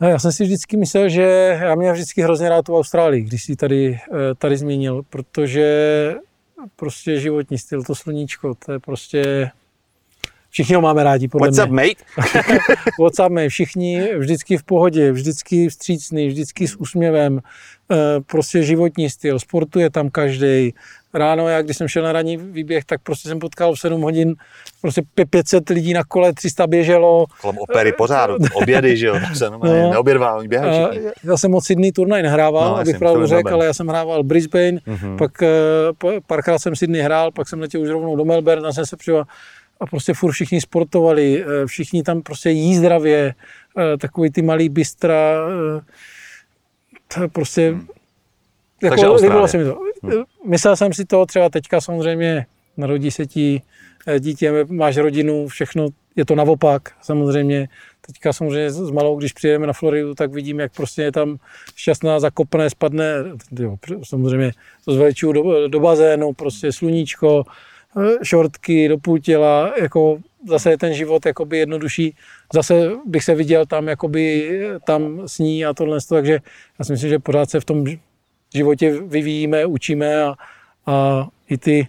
[0.00, 3.44] No, já jsem si vždycky myslel, že já mě vždycky hrozně rád tu Austrálii, když
[3.44, 6.14] jsi tady, eh, tady zmínil, protože
[6.76, 9.50] prostě životní styl, to sluníčko, to je prostě
[10.52, 11.64] Všichni ho máme rádi, podle What's mě.
[11.64, 12.24] up, mate?
[13.00, 13.48] What's up, mate?
[13.48, 17.40] Všichni vždycky v pohodě, vždycky vstřícný, vždycky s úsměvem.
[17.92, 20.74] Eh, prostě životní styl, sportuje tam každý.
[21.14, 24.34] Ráno, já když jsem šel na ranní výběh, tak prostě jsem potkal v 7 hodin
[24.80, 27.26] prostě 500 lidí na kole, 300 běželo.
[27.40, 31.10] Kolem opery pořád, obědy, že jo, tak se no, neobědval, oni běhají všichni.
[31.24, 34.72] Já jsem moc Sydney turnaj nehrával, no, abych pravdu řekl, ale já jsem hrával Brisbane,
[34.72, 35.16] mm-hmm.
[35.18, 38.86] pak eh, párkrát jsem Sydney hrál, pak jsem letěl už rovnou do Melbourne, tam jsem
[38.86, 39.24] se přišel
[39.82, 43.34] a prostě furt všichni sportovali, eh, všichni tam prostě jí zdravě,
[43.78, 45.34] eh, takový ty malý bystra,
[47.18, 47.86] eh, prostě, hmm.
[48.82, 49.78] jako líbilo se mi to.
[50.02, 50.22] Hmm.
[50.46, 53.62] Myslel jsem si to třeba teďka samozřejmě, narodí se ti
[54.18, 57.68] dítě, máš rodinu, všechno, je to naopak samozřejmě.
[58.06, 61.36] Teďka samozřejmě s malou, když přijedeme na Floridu, tak vidím, jak prostě je tam
[61.76, 63.14] šťastná, zakopne, spadne,
[63.58, 64.52] jo, samozřejmě
[64.84, 67.44] to zveličuju do, do bazénu, prostě sluníčko,
[68.22, 72.16] šortky do půl těla, jako zase je ten život jakoby jednodušší.
[72.52, 74.50] Zase bych se viděl tam, jakoby
[74.86, 76.38] tam s ní a tohle, takže
[76.78, 77.84] já si myslím, že pořád se v tom
[78.54, 80.34] životě vyvíjíme, učíme a,
[80.86, 81.88] a i ty,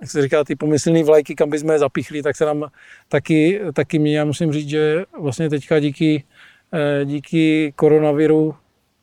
[0.00, 2.70] jak se říká, ty pomyslné vlajky, kam bychom je zapichli, tak se nám
[3.08, 6.24] taky, taky mě, já musím říct, že vlastně teďka díky,
[6.72, 8.54] eh, díky koronaviru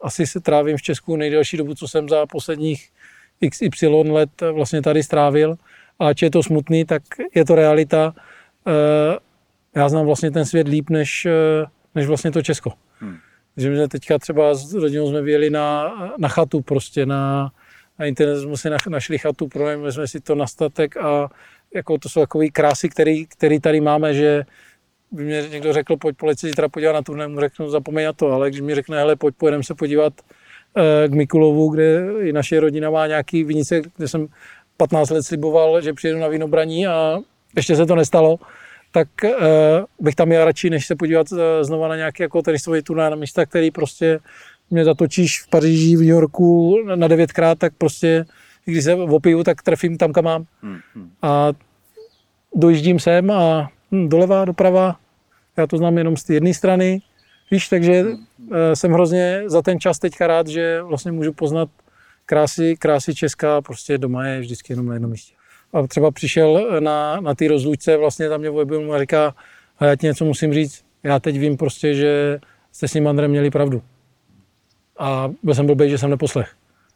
[0.02, 2.90] asi se trávím v Česku nejdelší dobu, co jsem za posledních
[3.50, 5.56] XY let vlastně tady strávil
[6.02, 7.04] a ať je to smutný, tak
[7.36, 8.14] je to realita.
[8.68, 9.18] Eh,
[9.76, 12.74] já znám vlastně ten svět líp, než, eh, než vlastně to Česko.
[13.00, 13.18] Hmm.
[13.58, 17.52] Že my jsme teďka třeba s rodinou jsme vyjeli na, na chatu prostě, na,
[18.00, 21.30] na internet jsme si našli chatu, pronajmuli jsme si to na statek a
[21.74, 24.44] jako to jsou takové krásy, který, který tady máme, že
[25.12, 28.32] by mě někdo řekl, pojď policie zítra podívat na turné, mu řeknu, zapomeň na to,
[28.32, 30.14] ale když mi řekne, hele, pojď, pojedeme se podívat
[30.78, 34.28] eh, k Mikulovu, kde i naše rodina má nějaký vinice, kde jsem
[34.82, 37.20] 15 let sliboval, že přijedu na vínobraní a
[37.56, 38.40] ještě se to nestalo,
[38.92, 39.30] tak uh,
[40.00, 43.16] bych tam jel radši, než se podívat uh, znova na nějaký jako tenisový turnaj na
[43.16, 44.20] místa, který prostě
[44.70, 48.26] mě zatočíš v Paříži, v New Yorku na devětkrát, tak prostě,
[48.66, 50.46] když se opiju, tak trefím tam, kam mám.
[50.62, 51.10] Hmm, hmm.
[51.22, 51.52] A
[52.56, 54.96] dojíždím sem a hm, doleva, doprava,
[55.58, 57.02] já to znám jenom z té jedné strany,
[57.52, 58.18] víš, takže uh,
[58.74, 61.70] jsem hrozně za ten čas teďka rád, že vlastně můžu poznat
[62.26, 65.34] krásy, krásy Česká, prostě doma je vždycky jenom na jednom místě.
[65.74, 69.36] A třeba přišel na, na té rozlučce, vlastně tam mě objevil a říká,
[69.80, 72.40] a já ti něco musím říct, já teď vím prostě, že
[72.72, 73.82] jste s ním Andrem měli pravdu.
[75.00, 76.54] A byl jsem blbý, že jsem neposlech.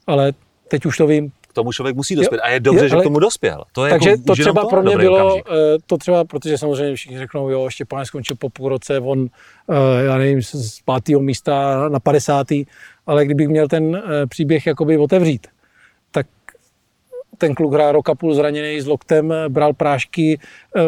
[0.07, 0.33] Ale
[0.67, 2.39] teď už to vím, tomu člověk musí dospět.
[2.39, 3.63] A je dobře, je, že k tomu dospěl.
[3.71, 5.45] To je takže jako, to třeba to pro mě bylo, okamžik.
[5.49, 9.27] Eh, to třeba, protože samozřejmě všichni řeknou, jo, Štěpán skončil po půl roce, on,
[9.69, 12.65] eh, já nevím, z pátého místa na 50.
[13.07, 15.47] Ale kdybych měl ten eh, příběh jakoby otevřít,
[16.11, 16.27] tak
[17.37, 20.39] ten kluk hrál roka půl zraněný s loktem, bral prášky,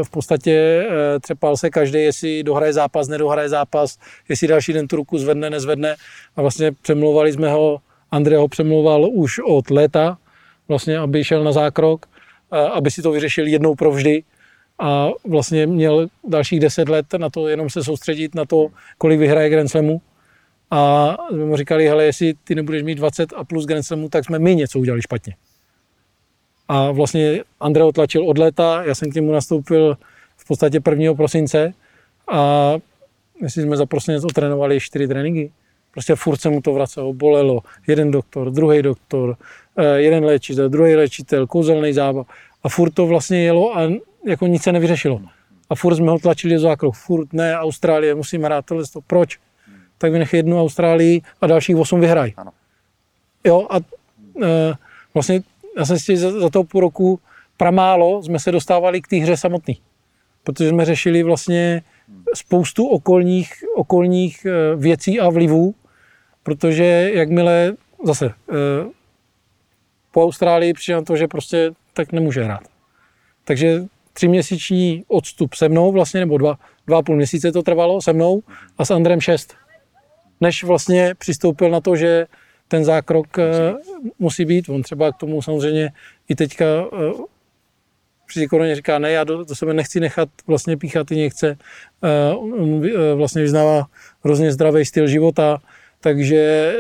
[0.03, 0.87] v podstatě
[1.21, 3.97] třepal se každý, jestli dohraje zápas, nedohraje zápas,
[4.29, 5.95] jestli další den tu ruku zvedne, nezvedne.
[6.35, 7.79] A vlastně přemlouvali jsme ho,
[8.11, 10.17] Andrej ho přemlouval už od léta,
[10.67, 12.05] vlastně, aby šel na zákrok,
[12.73, 14.23] aby si to vyřešil jednou provždy
[14.79, 19.49] a vlastně měl dalších deset let na to jenom se soustředit na to, kolik vyhraje
[19.49, 20.01] Grand Slamu.
[20.71, 24.25] A jsme mu říkali, hele, jestli ty nebudeš mít 20 a plus Grand Slamu, tak
[24.25, 25.35] jsme my něco udělali špatně.
[26.67, 29.97] A vlastně Andrej otlačil od léta, já jsem k němu nastoupil
[30.37, 31.13] v podstatě 1.
[31.13, 31.73] prosince
[32.31, 32.73] a
[33.41, 35.51] jestli jsme za prosinec otrénovali čtyři tréninky.
[35.97, 37.59] Prostě furt se mu to vracelo, bolelo.
[37.87, 39.37] Jeden doktor, druhý doktor,
[39.77, 42.27] Eh, jeden léčitel, druhý léčitel, kouzelný zábav
[42.63, 43.81] a furt to vlastně jelo a
[44.25, 45.21] jako nic se nevyřešilo.
[45.69, 49.39] A furt jsme ho tlačili do zákroku, furt ne, Austrálie, musíme hrát tohle, to, proč?
[49.97, 52.33] Tak vynech jednu Austrálii a dalších osm vyhrají.
[53.43, 54.73] Jo, a e,
[55.13, 55.41] vlastně
[55.77, 57.19] já jsem si za, za toho půl roku
[57.57, 59.77] pramálo jsme se dostávali k té hře samotný.
[60.43, 61.81] Protože jsme řešili vlastně
[62.33, 65.75] spoustu okolních, okolních eh, věcí a vlivů,
[66.47, 68.31] protože jakmile zase
[70.11, 72.61] po Austrálii přišel na to, že prostě tak nemůže hrát.
[73.43, 73.83] Takže
[74.13, 78.43] tříměsíční odstup se mnou vlastně, nebo dva, dva a půl měsíce to trvalo se mnou
[78.77, 79.55] a s Andrem šest.
[80.41, 82.25] Než vlastně přistoupil na to, že
[82.67, 83.65] ten zákrok musí
[84.01, 84.13] být.
[84.19, 84.69] musí být.
[84.69, 85.91] On třeba k tomu samozřejmě
[86.29, 87.25] i teďka uh,
[88.27, 91.57] při koroně říká, ne, já do, do sebe nechci nechat vlastně píchat i nechce.
[92.33, 92.81] Uh, on
[93.15, 93.85] vlastně vyznává
[94.23, 95.59] hrozně zdravý styl života,
[96.01, 96.73] takže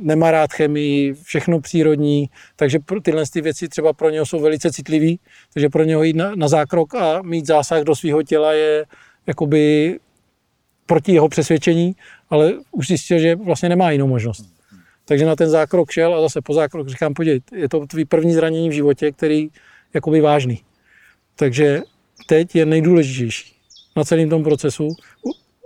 [0.00, 5.16] nemá rád chemii, všechno přírodní, takže tyhle ty věci třeba pro něho jsou velice citlivé,
[5.52, 8.84] takže pro něho jít na, na zákrok a mít zásah do svého těla je
[9.26, 9.96] jakoby
[10.86, 11.96] proti jeho přesvědčení,
[12.30, 14.44] ale už zjistil, že vlastně nemá jinou možnost.
[15.04, 18.32] Takže na ten zákrok šel a zase po zákrok říkám, podívej, je to tvý první
[18.32, 19.48] zranění v životě, který
[19.94, 20.60] jakoby vážný.
[21.36, 21.82] Takže
[22.26, 23.54] teď je nejdůležitější
[23.96, 24.88] na celém tom procesu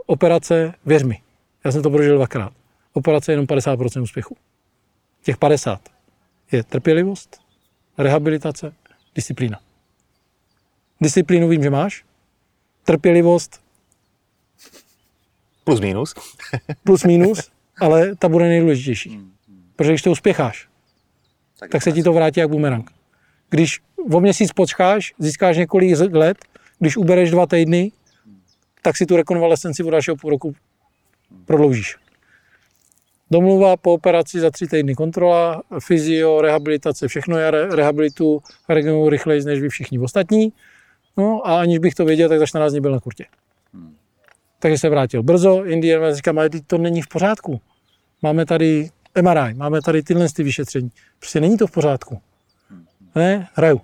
[0.06, 1.18] operace, věř mi.
[1.64, 2.52] Já jsem to prožil dvakrát
[2.92, 4.36] operace je jenom 50% úspěchu.
[5.22, 5.80] Těch 50
[6.52, 7.40] je trpělivost,
[7.98, 8.74] rehabilitace,
[9.14, 9.60] disciplína.
[11.00, 12.04] Disciplínu vím, že máš,
[12.84, 13.60] trpělivost
[15.64, 16.14] plus minus.
[16.84, 19.20] plus minus, ale ta bude nejdůležitější.
[19.76, 20.68] Protože když to uspěcháš,
[21.58, 22.90] tak, tak se ti to vrátí jak bumerang.
[23.50, 23.80] Když
[24.12, 26.38] o měsíc počkáš, získáš několik let,
[26.78, 27.92] když ubereš dva týdny,
[28.82, 30.54] tak si tu rekonvalescenci o dalšího půl roku
[31.44, 31.96] prodloužíš.
[33.30, 39.60] Domluva po operaci za tři týdny kontrola, fyzio, rehabilitace, všechno já rehabilitu regeneruju rychleji než
[39.60, 40.52] vy všichni ostatní.
[41.16, 43.24] No a aniž bych to věděl, tak za 14 dní byl na kurtě.
[43.74, 43.96] Hmm.
[44.58, 47.60] Takže se vrátil brzo, Indian říká, ale to není v pořádku.
[48.22, 48.90] Máme tady
[49.22, 50.90] MRI, máme tady tyhle ty vyšetření.
[51.18, 52.20] Prostě není to v pořádku.
[53.14, 53.80] Ne, hraju.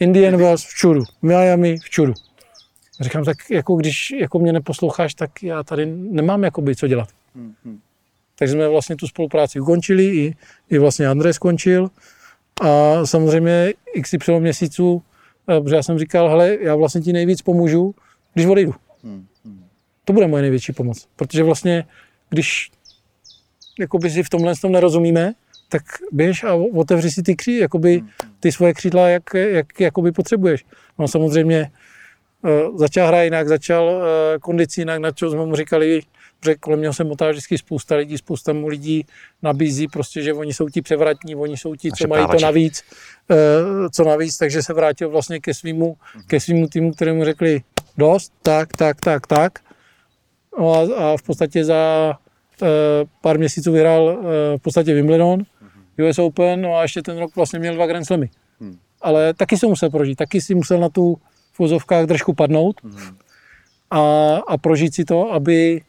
[0.00, 2.12] Indian Wells v čudu, Miami v čudu.
[3.00, 7.08] Říkám, tak jako když jako mě neposloucháš, tak já tady nemám jakoby co dělat.
[7.34, 7.80] Hmm.
[8.38, 10.34] Takže jsme vlastně tu spolupráci ukončili, i,
[10.70, 11.90] i vlastně Andrej skončil.
[12.60, 15.02] A samozřejmě XY měsíců,
[15.48, 17.94] eh, protože já jsem říkal, hele, já vlastně ti nejvíc pomůžu,
[18.34, 18.74] když odejdu.
[19.04, 19.26] Hmm.
[20.04, 21.84] To bude moje největší pomoc, protože vlastně,
[22.30, 22.70] když
[23.78, 25.32] jakoby si v tomhle tom nerozumíme,
[25.68, 28.02] tak běž a otevři si ty, kří, jakoby,
[28.40, 30.64] ty svoje křídla, jak, jak jakoby potřebuješ.
[30.98, 31.70] No samozřejmě
[32.44, 34.02] Uh, začal hrát jinak, začal uh,
[34.40, 36.02] kondici jinak, na čo jsme mu říkali,
[36.44, 39.06] že kolem něho se motá vždycky spousta lidí, spousta mu lidí
[39.42, 42.82] nabízí prostě, že oni jsou ti převratní, oni jsou ti, co mají to navíc,
[43.30, 43.36] uh,
[43.92, 47.62] co navíc, takže se vrátil vlastně ke svýmu, ke svýmu týmu, kterému řekli
[47.96, 49.58] dost, tak, tak, tak, tak.
[50.58, 52.12] No a, a v podstatě za
[52.62, 52.68] uh,
[53.20, 54.24] pár měsíců vyhrál uh,
[54.58, 55.42] v podstatě Wimbledon,
[56.08, 58.30] US Open, no a ještě ten rok vlastně měl dva Grand Slamy.
[58.60, 58.78] Hmm.
[59.02, 61.18] Ale taky se musel prožít, taky si musel na tu
[61.52, 63.16] v vozovkách držku padnout hmm.
[63.90, 64.00] a,
[64.48, 65.82] a prožít si to, aby,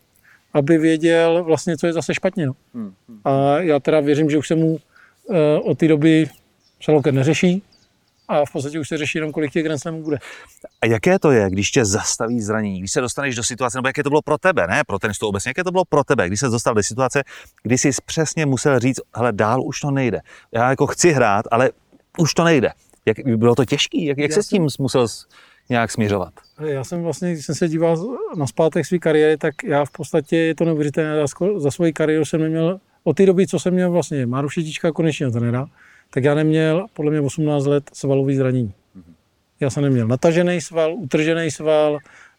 [0.54, 2.46] aby věděl vlastně, co je zase špatně.
[2.46, 2.54] No.
[2.74, 2.94] Hmm.
[3.26, 4.80] A já teda věřím, že už se mu uh,
[5.64, 6.30] od té doby
[6.80, 7.64] Šaloket neřeší,
[8.28, 10.18] a v podstatě už se řeší jenom, kolik těch Grand Slamů bude.
[10.82, 14.04] A jaké to je, když tě zastaví zranění, když se dostaneš do situace, nebo jaké
[14.04, 16.48] to bylo pro tebe, ne pro tenistu obecně, jaké to bylo pro tebe, když se
[16.48, 17.24] dostal do situace,
[17.64, 20.22] kdy jsi přesně musel říct, hele, dál už to nejde.
[20.52, 21.72] Já jako chci hrát, ale
[22.18, 22.70] už to nejde.
[23.06, 23.98] Jak, bylo to těžké?
[24.04, 25.08] Jak, jak se s tím musel
[25.70, 26.34] nějak směřovat?
[26.66, 30.38] Já jsem vlastně, když jsem se díval na zpátek své kariéry, tak já v podstatě
[30.38, 31.28] je to neuvěřitelné.
[31.28, 34.92] Za, za svoji kariéru jsem neměl, od té doby, co jsem měl vlastně Máru Šetička
[34.92, 35.66] konečního trenéra,
[36.14, 38.74] tak já neměl podle mě 18 let svalový zranění.
[39.60, 41.98] Já jsem neměl natažený sval, utržený sval,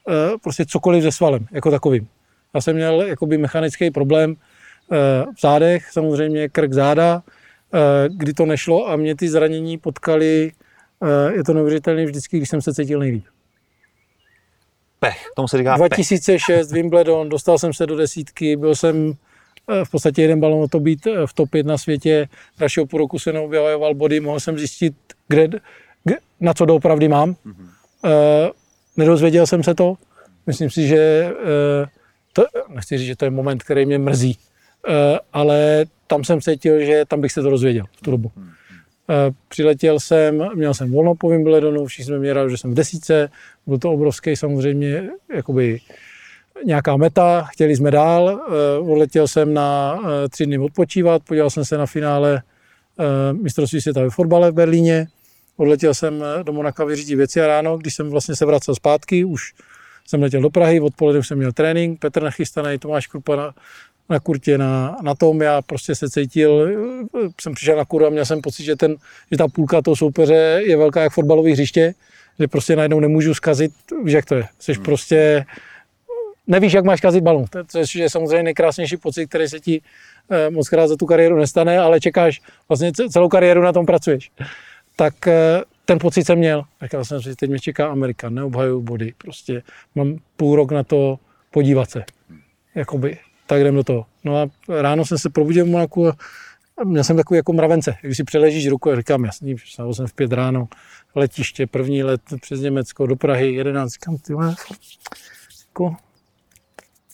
[0.09, 2.09] eh, prostě cokoliv se svalem, jako takovým.
[2.55, 4.37] Já jsem měl jakoby mechanický problém
[4.93, 4.97] eh,
[5.37, 7.23] v zádech, samozřejmě krk záda,
[7.75, 10.53] eh, kdy to nešlo a mě ty zranění potkali,
[11.35, 13.25] je to neuvěřitelné vždycky, když jsem se cítil nejlíp.
[15.01, 16.75] Pech, tomu se říká 2006 pech.
[16.75, 19.15] Wimbledon, dostal jsem se do desítky, byl jsem
[19.85, 22.29] v podstatě jeden balon to být v top 5 na světě.
[22.59, 24.95] Dalšího půl roku se neobjevoval body, mohl jsem zjistit,
[25.29, 25.49] kde,
[26.05, 27.33] kde na co doopravdy mám.
[27.33, 28.51] Mm-hmm.
[28.97, 29.95] Nedozvěděl jsem se to.
[30.47, 31.31] Myslím si, že
[32.33, 34.39] to, nechci říct, že to je moment, který mě mrzí,
[35.33, 38.29] ale tam jsem cítil, že tam bych se to dozvěděl v tu dobu.
[38.29, 38.51] Mm-hmm.
[39.09, 43.29] Uh, přiletěl jsem, měl jsem volno po Wimbledonu, všichni jsme měli že jsem v desíce,
[43.67, 45.81] byl to obrovský samozřejmě jakoby
[46.65, 48.41] nějaká meta, chtěli jsme dál,
[48.81, 52.43] uh, odletěl jsem na uh, tři dny odpočívat, podíval jsem se na finále
[53.33, 55.07] mistrovství světa ve fotbale v Berlíně,
[55.57, 59.53] odletěl jsem do Monaka vyřídit věci a ráno, když jsem vlastně se vracel zpátky, už
[60.07, 63.55] jsem letěl do Prahy, odpoledne jsem měl trénink, Petr nachystaný, Tomáš Krupa
[64.09, 66.69] na, kurtě na, na tom, já prostě se cítil,
[67.41, 68.97] jsem přišel na kurva a měl jsem pocit, že, ten,
[69.31, 71.95] že ta půlka toho soupeře je velká jak fotbalové hřiště,
[72.41, 73.73] že prostě najednou nemůžu zkazit,
[74.05, 74.85] víš jak to je, jsi hmm.
[74.85, 75.47] prostě
[76.47, 77.45] nevíš, jak máš kazit balon.
[77.73, 79.83] To je samozřejmě nejkrásnější pocit, který se ti
[80.31, 84.31] eh, moc krát za tu kariéru nestane, ale čekáš, vlastně celou kariéru na tom pracuješ.
[84.97, 86.63] Tak eh, ten pocit jsem měl.
[86.83, 89.63] Říkal jsem si, teď mě čeká Amerika, neobhajuju body, prostě
[89.95, 91.19] mám půl rok na to
[91.51, 92.05] podívat se.
[92.75, 94.07] Jakoby, tak jdem do toho.
[94.25, 97.95] No a ráno jsem se probudil v Monaku a měl jsem takový jako mravence.
[98.03, 100.69] Když si přeležíš ruku a říkám, jasný, vstal jsem v pět ráno,
[101.15, 104.33] letiště, první let přes Německo do Prahy, 11, říkám, ty
[105.69, 105.97] jako,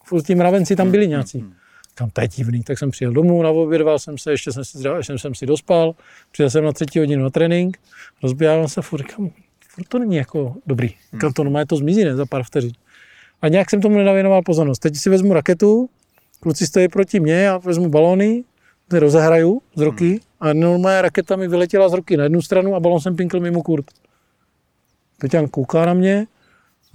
[0.04, 1.38] furt ti mravenci tam byli nějací.
[1.38, 1.60] Hmm, hmm, hmm.
[1.94, 5.18] Kam to je divný, tak jsem přijel domů, naobědval jsem se, ještě jsem si, ještě
[5.18, 5.94] jsem si dospal,
[6.32, 7.78] přijel jsem na třetí hodinu na trénink,
[8.22, 9.30] rozbíjával se furt, říkám,
[9.68, 10.94] furt to není jako dobrý.
[11.12, 12.72] Říkám, to normálně to zmizí ne, za pár vteřin.
[13.42, 14.78] A nějak jsem tomu nedavěnoval pozornost.
[14.78, 15.88] Teď si vezmu raketu,
[16.40, 18.44] kluci stojí proti mně, já vezmu balony,
[18.88, 22.80] ty rozehraju z ruky a normálně raketa mi vyletěla z ruky na jednu stranu a
[22.80, 23.84] balon jsem pinkl mimo kurt.
[25.18, 26.26] Peťan kouká na mě,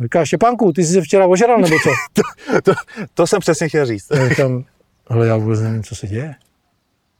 [0.03, 1.89] Říká, Štěpánku, ty jsi se včera ožral, nebo co?
[2.13, 2.21] to,
[2.62, 2.73] to,
[3.13, 4.08] to, jsem přesně chtěl říct.
[4.29, 4.65] Říkám,
[5.08, 6.36] ale já vůbec nevím, co se děje.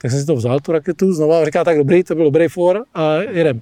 [0.02, 2.48] Tak jsem si to vzal, tu raketu, znova a říká, tak dobrý, to byl dobrý
[2.48, 3.62] for a jedem.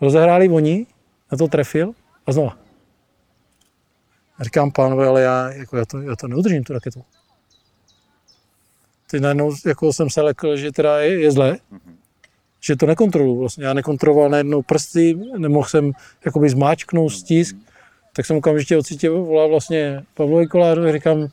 [0.00, 0.86] Rozehráli oni,
[1.32, 1.92] na to trefil
[2.26, 2.58] a znova.
[4.38, 7.04] A říkám, pánové, ale já, jako já, to, já to neudržím, tu raketu.
[9.10, 11.94] Teď najednou jako jsem se lekl, že teda je, je zlé, mm-hmm.
[12.60, 13.38] že to nekontroluji.
[13.38, 15.92] Vlastně já nekontroloval najednou prsty, nemohl jsem
[16.24, 17.56] jakoby zmáčknout stisk.
[17.56, 17.70] Mm-hmm
[18.12, 21.28] tak jsem okamžitě ocitě volal vlastně Pavlovi Kolářovi, říkám,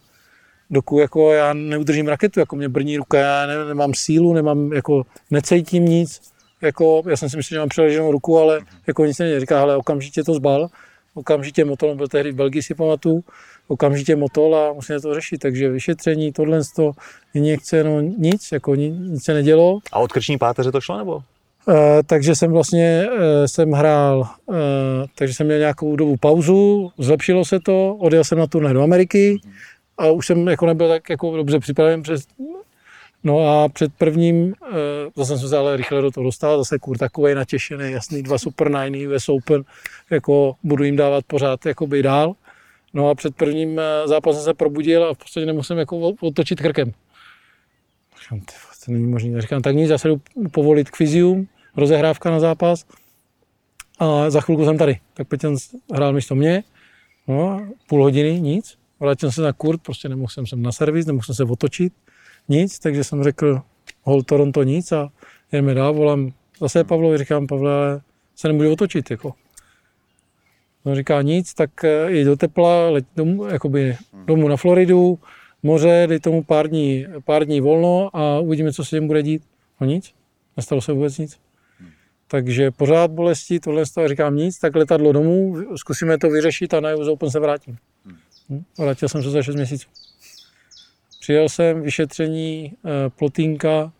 [0.69, 5.03] doku jako já neudržím raketu, jako mě brní ruka, já ne, nemám sílu, nemám, jako
[5.31, 6.21] necítím nic,
[6.61, 9.39] jako, já jsem si myslel, že mám přeleženou ruku, ale jako nic nedělá.
[9.39, 10.67] Říká, ale okamžitě to zbal,
[11.13, 13.23] okamžitě motol, byl tehdy v Belgii si pamatuju,
[13.67, 16.91] okamžitě motol a musíme to řešit, takže vyšetření, tohle, to,
[17.33, 19.79] injekce, no nic, jako nic, nic se nedělo.
[19.91, 21.21] A od krční páteře to šlo, nebo?
[21.69, 24.55] Eh, takže jsem vlastně uh, jsem hrál, uh,
[25.15, 29.41] takže jsem měl nějakou dobu pauzu, zlepšilo se to, odjel jsem na turnaj do Ameriky
[29.97, 32.23] a už jsem jako nebyl tak jako dobře připraven přes,
[33.23, 34.53] no a před prvním, uh,
[35.15, 38.71] zase jsem se ale rychle do toho dostal, zase kur takovej natěšený, jasný, dva Super
[38.71, 39.63] Nine, US Open,
[40.09, 42.35] jako budu jim dávat pořád jakoby dál.
[42.93, 46.91] No a před prvním zápasem se probudil a v podstatě nemusím jako otočit krkem.
[48.21, 48.39] Říkám,
[48.85, 49.41] to není možné.
[49.41, 50.21] Říkám, tak nic, já se jdu
[50.51, 52.85] povolit k fyzium, rozehrávka na zápas
[53.99, 54.99] a za chvilku jsem tady.
[55.13, 55.55] Tak Peťan
[55.93, 56.63] hrál místo mě
[57.27, 58.77] No, půl hodiny, nic.
[58.99, 61.93] Vrátil jsem se na kurt, prostě nemohl jsem sem na servis, nemohl jsem se otočit,
[62.49, 63.61] nic, takže jsem řekl,
[64.03, 65.09] hol Toronto nic a
[65.51, 66.31] jdeme dál, volám
[66.61, 68.01] zase Pavlovi, říkám, Pavle,
[68.35, 69.33] se nemůžu otočit, jako.
[70.83, 75.19] On říká nic, tak eh, jdi do tepla, leď domů, jakoby domů na Floridu,
[75.63, 79.43] moře, dej tomu pár dní, pár dní volno a uvidíme, co se tím bude dít.
[79.81, 80.13] No nic,
[80.57, 81.39] nestalo se vůbec nic.
[82.27, 86.79] Takže pořád bolesti, tohle z toho říkám nic, tak letadlo domů, zkusíme to vyřešit a
[86.79, 87.77] na US Open se vrátím.
[88.49, 89.89] Hm, Vrátil jsem se za 6 měsíců.
[91.19, 93.93] Přijel jsem, vyšetření, eh, plotínka,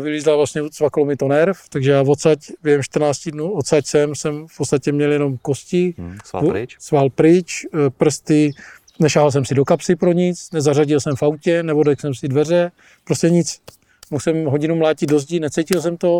[0.00, 4.46] vylízla vlastně, cvaklo mi to nerv, takže já odsaď, během 14 dnů odsaď jsem, jsem
[4.48, 6.76] v podstatě měl jenom kosti, Hmm, sval pryč.
[6.80, 8.50] sval pryč, eh, prsty,
[9.00, 12.70] nešáhl jsem si do kapsy pro nic, nezařadil jsem v autě, nevodek jsem si dveře,
[13.04, 13.60] prostě nic.
[14.10, 16.18] Mohl jsem hodinu mlátit do zdi, necítil jsem to,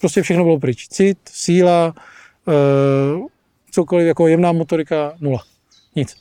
[0.00, 0.88] prostě všechno bylo pryč.
[0.88, 1.94] Cit, síla,
[2.48, 2.52] eh,
[3.70, 5.42] cokoliv, jako jemná motorika, nula.
[5.96, 6.16] Nic.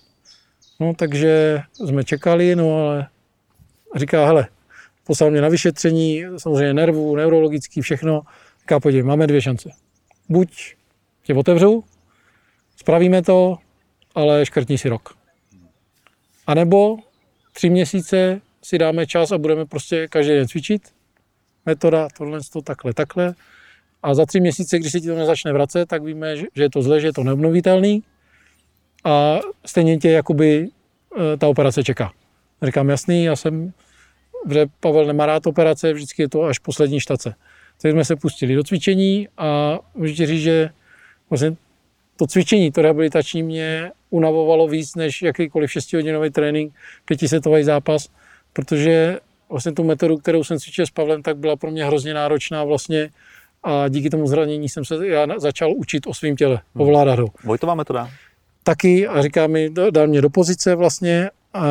[0.79, 3.07] No, takže jsme čekali, no ale
[3.95, 4.47] říká, hele,
[5.03, 8.21] poslal mě na vyšetření, samozřejmě nervů, neurologický, všechno.
[8.61, 9.69] Říká, podívej, máme dvě šance.
[10.29, 10.75] Buď
[11.23, 11.83] tě otevřu,
[12.75, 13.57] spravíme to,
[14.15, 15.17] ale škrtni si rok.
[16.47, 16.97] A nebo
[17.53, 20.81] tři měsíce si dáme čas a budeme prostě každý den cvičit.
[21.65, 23.33] Metoda, tohle, to, takhle, takhle.
[24.03, 26.81] A za tři měsíce, když se ti to nezačne vracet, tak víme, že je to
[26.81, 28.03] zle, že je to neobnovitelný.
[29.03, 30.67] A stejně tě jakoby
[31.17, 32.11] eh, ta operace čeká.
[32.61, 33.73] Říkám, jasný, já jsem,
[34.51, 37.35] že Pavel nemá rád operace, vždycky je to až poslední štace.
[37.81, 40.69] Tak jsme se pustili do cvičení a můžete říct, že
[41.29, 41.55] vlastně
[42.17, 46.73] to cvičení, to rehabilitační mě unavovalo víc než jakýkoliv 6-hodinový trénink,
[47.05, 48.09] pětisetový zápas,
[48.53, 49.19] protože
[49.49, 53.09] vlastně tu metodu, kterou jsem cvičil s Pavlem, tak byla pro mě hrozně náročná vlastně
[53.63, 57.27] a díky tomu zranění jsem se já začal učit o svém těle, ovládat ho.
[57.43, 58.09] Vojtová metoda.
[58.63, 61.63] Taky a říká mi, da- dal mě do pozice vlastně a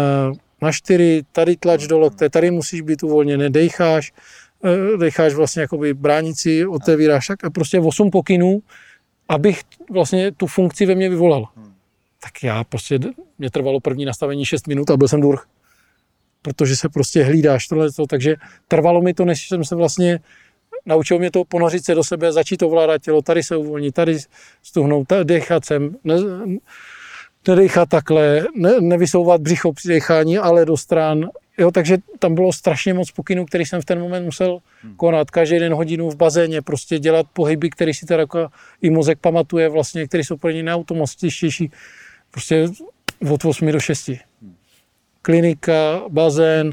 [0.63, 4.13] na čtyři, tady tlač do lokte, tady musíš být uvolněný, dejcháš,
[4.65, 8.63] eh, decháš vlastně jakoby bránici, otevíráš tak a prostě 8 pokynů,
[9.29, 9.61] abych
[9.91, 11.49] vlastně tu funkci ve mně vyvolal.
[12.23, 12.99] Tak já prostě,
[13.39, 15.47] mě trvalo první nastavení 6 minut a byl jsem durch.
[16.43, 18.37] Protože se prostě hlídáš tohle, takže
[18.69, 20.21] trvalo mi to, než jsem se vlastně
[20.87, 24.19] naučil mě to ponořit se do sebe, začít ovládat tělo, tady se uvolnit, tady
[24.63, 26.15] stuhnout, tady dechat sem, ne,
[27.49, 31.29] nedechat takhle, ne, nevysouvat břicho při dechání, ale do stran.
[31.59, 34.59] Jo, takže tam bylo strašně moc pokynů, který jsem v ten moment musel
[34.97, 35.31] konat.
[35.31, 38.49] Každý den hodinu v bazéně, prostě dělat pohyby, který si teda jako
[38.83, 41.71] i mozek pamatuje vlastně, který jsou pro ně neautomatičtější.
[42.31, 42.69] Prostě
[43.31, 44.11] od 8 do 6.
[45.23, 46.73] Klinika, bazén,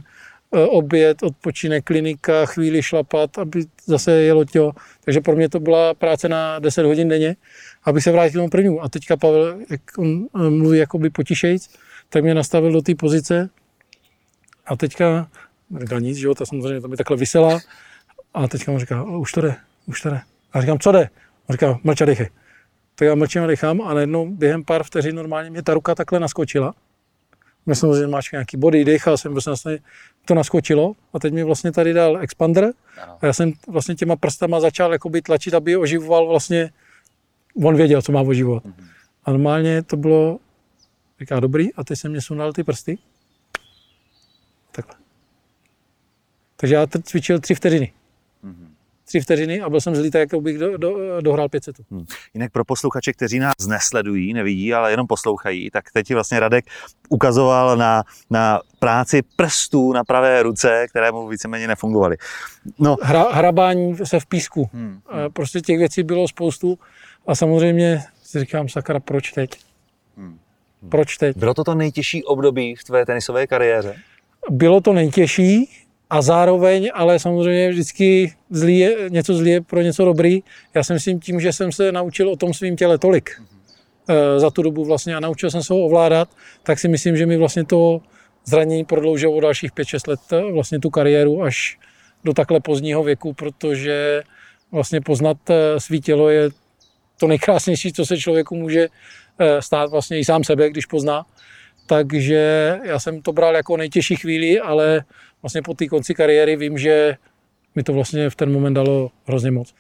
[0.56, 4.72] eh, oběd, odpočinek, klinika, chvíli šlapat, aby zase jelo tělo.
[5.06, 7.36] Takže pro mě to byla práce na 10 hodin denně,
[7.84, 8.84] abych se vrátil tomu prvnímu.
[8.84, 11.70] A teďka Pavel, jak on eh, mluví jakoby potišejc,
[12.10, 13.50] tak mě nastavil do té pozice
[14.66, 15.28] a teďka,
[15.82, 17.60] říkal nic, že jo, ta samozřejmě tam je takhle vysela
[18.34, 19.56] a teďka on říká, "O, už to jde,
[19.86, 20.22] už to jde.
[20.54, 21.10] A říkám, co jde?
[21.48, 22.30] On říká, mlč a dechej.
[22.96, 26.20] Tak já mlčím a dechám a najednou během pár vteřin normálně mě ta ruka takhle
[26.20, 26.74] naskočila.
[27.74, 29.80] Jsem že máš nějaký body, dechal jsem, prostě vlastně
[30.26, 32.74] to naskočilo a teď mi vlastně tady dal expander
[33.22, 36.70] a já jsem vlastně těma prstama začal jakoby tlačit, aby oživoval vlastně,
[37.56, 38.64] on věděl, co má oživovat.
[39.26, 40.40] A normálně to bylo,
[41.20, 42.98] říká, dobrý, a teď jsem mě sundal ty prsty.
[44.72, 44.96] Takhle.
[46.56, 47.94] Takže já cvičil tři vteřiny.
[49.10, 51.76] Tři vteřiny a byl jsem zlý, tak jako bych do, do, dohrál 500.
[51.92, 52.06] Hmm.
[52.34, 56.66] Jinak pro posluchače, kteří nás nesledují, nevidí, ale jenom poslouchají, tak teď vlastně Radek
[57.10, 62.18] ukazoval na, na práci prstů na pravé ruce, které mu víceméně nefungovaly.
[62.80, 64.70] No, Hra, hrabání se v písku.
[64.74, 65.00] Hmm.
[65.34, 66.80] Prostě těch věcí bylo spoustu
[67.28, 69.52] a samozřejmě si říkám, sakra, proč teď?
[70.18, 70.40] Hmm.
[70.90, 71.38] Proč teď?
[71.38, 73.96] bylo to to nejtěžší období v tvé tenisové kariéře?
[74.50, 75.70] Bylo to nejtěžší
[76.10, 80.44] a zároveň, ale samozřejmě vždycky zlý je, něco zlý je pro něco dobrý.
[80.74, 83.42] Já si myslím tím, že jsem se naučil o tom svém těle tolik
[84.10, 86.30] eh, za tu dobu vlastně a naučil jsem se ho ovládat,
[86.64, 88.02] tak si myslím, že mi vlastně to
[88.46, 91.80] zranění prodloužilo o dalších 5-6 let eh, vlastně tu kariéru až
[92.24, 94.24] do takhle pozdního věku, protože
[94.72, 96.50] vlastně poznat eh, svý tělo je
[97.20, 98.88] to nejkrásnější, co se člověku může
[99.40, 101.26] eh, stát vlastně i sám sebe, když pozná.
[101.86, 105.04] Takže já jsem to bral jako nejtěžší chvíli, ale
[105.42, 107.16] vlastně po té konci kariéry vím, že
[107.76, 109.74] mi to vlastně v ten moment dalo hrozně moc.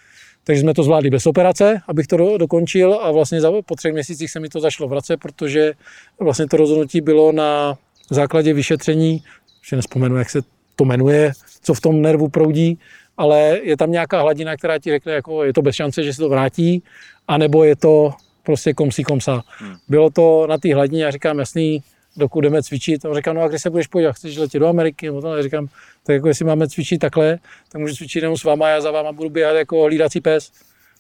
[0.44, 3.94] Takže jsme to zvládli bez operace, abych to do, dokončil a vlastně za, po třech
[3.94, 5.74] měsících se mi to začalo vracet, protože
[6.20, 7.78] vlastně to rozhodnutí bylo na
[8.10, 9.24] základě vyšetření,
[9.70, 10.42] že nespomenu, jak se
[10.76, 11.32] to jmenuje,
[11.62, 12.80] co v tom nervu proudí,
[13.20, 16.22] ale je tam nějaká hladina, která ti řekne, jako je to bez šance, že se
[16.22, 16.84] to vrátí,
[17.28, 18.14] anebo je to
[18.44, 19.44] prostě komsi komsa.
[19.88, 21.84] Bylo to na té hladině, já říkám, jasný,
[22.18, 23.06] dokud jdeme cvičit.
[23.06, 25.06] On říká, no a kdy se budeš podívat, chceš letět do Ameriky?
[25.06, 25.68] Nebo to, já říkám,
[26.04, 27.40] tak jako jestli máme cvičit takhle,
[27.72, 30.52] tak můžu cvičit jenom s váma, já za váma budu běhat jako hlídací pes.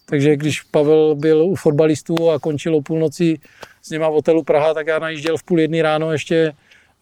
[0.05, 3.39] Takže když Pavel byl u fotbalistů a končil o půlnoci
[3.82, 6.53] s něma v hotelu Praha, tak já najížděl v půl jedný ráno ještě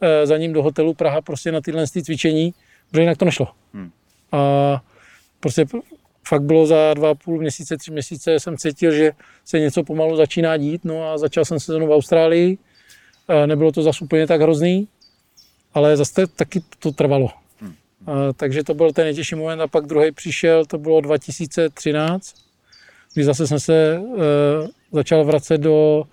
[0.01, 2.53] eh, za ním do hotelu Praha prostě na tyhle ty cvičení,
[2.89, 3.47] protože jinak to nešlo.
[3.73, 3.91] Hmm.
[4.31, 4.81] A
[5.39, 5.65] prostě
[6.27, 9.11] fakt bylo za dva půl měsíce, tři měsíce jsem cítil, že
[9.45, 12.57] se něco pomalu začíná dít, no a začal jsem sezonu v Austrálii.
[13.29, 14.87] Eh, Nebylo to zase úplně tak hrozný,
[15.73, 17.29] ale zase taky to trvalo.
[18.07, 22.35] A, takže to byl ten nejtěžší moment a pak druhý přišel, to bylo 2013,
[23.13, 24.01] kdy zase jsem se e,
[24.91, 26.03] začal vracet do,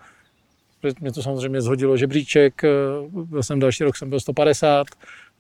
[1.01, 2.69] mě to samozřejmě zhodilo žebříček, e,
[3.13, 4.87] byl jsem další rok, jsem byl 150,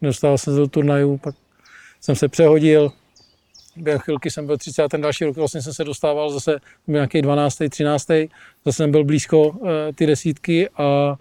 [0.00, 1.34] nedostal jsem se do turnajů, pak
[2.00, 2.92] jsem se přehodil,
[3.76, 7.58] během chvilky jsem byl 30, ten další rok vlastně jsem se dostával zase nějaký 12.
[7.70, 8.06] 13.
[8.64, 11.16] Zase jsem byl blízko e, ty desítky a,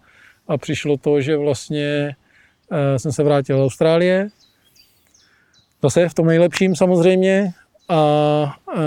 [0.48, 2.16] a přišlo to, že vlastně
[2.72, 4.28] e, jsem se vrátil do Austrálie,
[5.84, 7.54] zase v tom nejlepším samozřejmě
[7.90, 8.80] a e,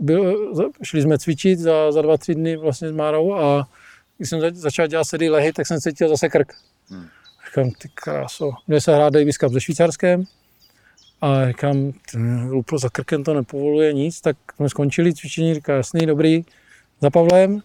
[0.00, 0.52] byl,
[0.82, 3.68] šli jsme cvičit za, za dva, tři dny vlastně s Márou a
[4.16, 6.52] když jsem začal dělat sedy lehy, tak jsem cítil zase krk.
[6.88, 7.06] Hmm.
[7.46, 10.24] Říkám, ty kráso, měl se hrát Davis Cup se Švýcarskem
[11.20, 11.92] a říkám,
[12.48, 16.44] lupo za krkem to nepovoluje nic, tak jsme skončili cvičení, říká, jasný, dobrý,
[17.00, 17.62] za Pavlem,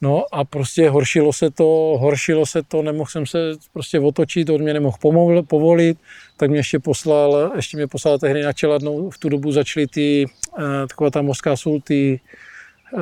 [0.00, 3.38] No a prostě horšilo se to, horšilo se to, nemohl jsem se
[3.72, 5.98] prostě otočit, on mě nemohl pomol, povolit,
[6.36, 10.26] tak mě ještě poslal, ještě mě poslal tehdy na čeladnou, v tu dobu začaly ty,
[10.58, 12.20] uh, taková ta mořská sůl, ty
[12.92, 13.00] uh,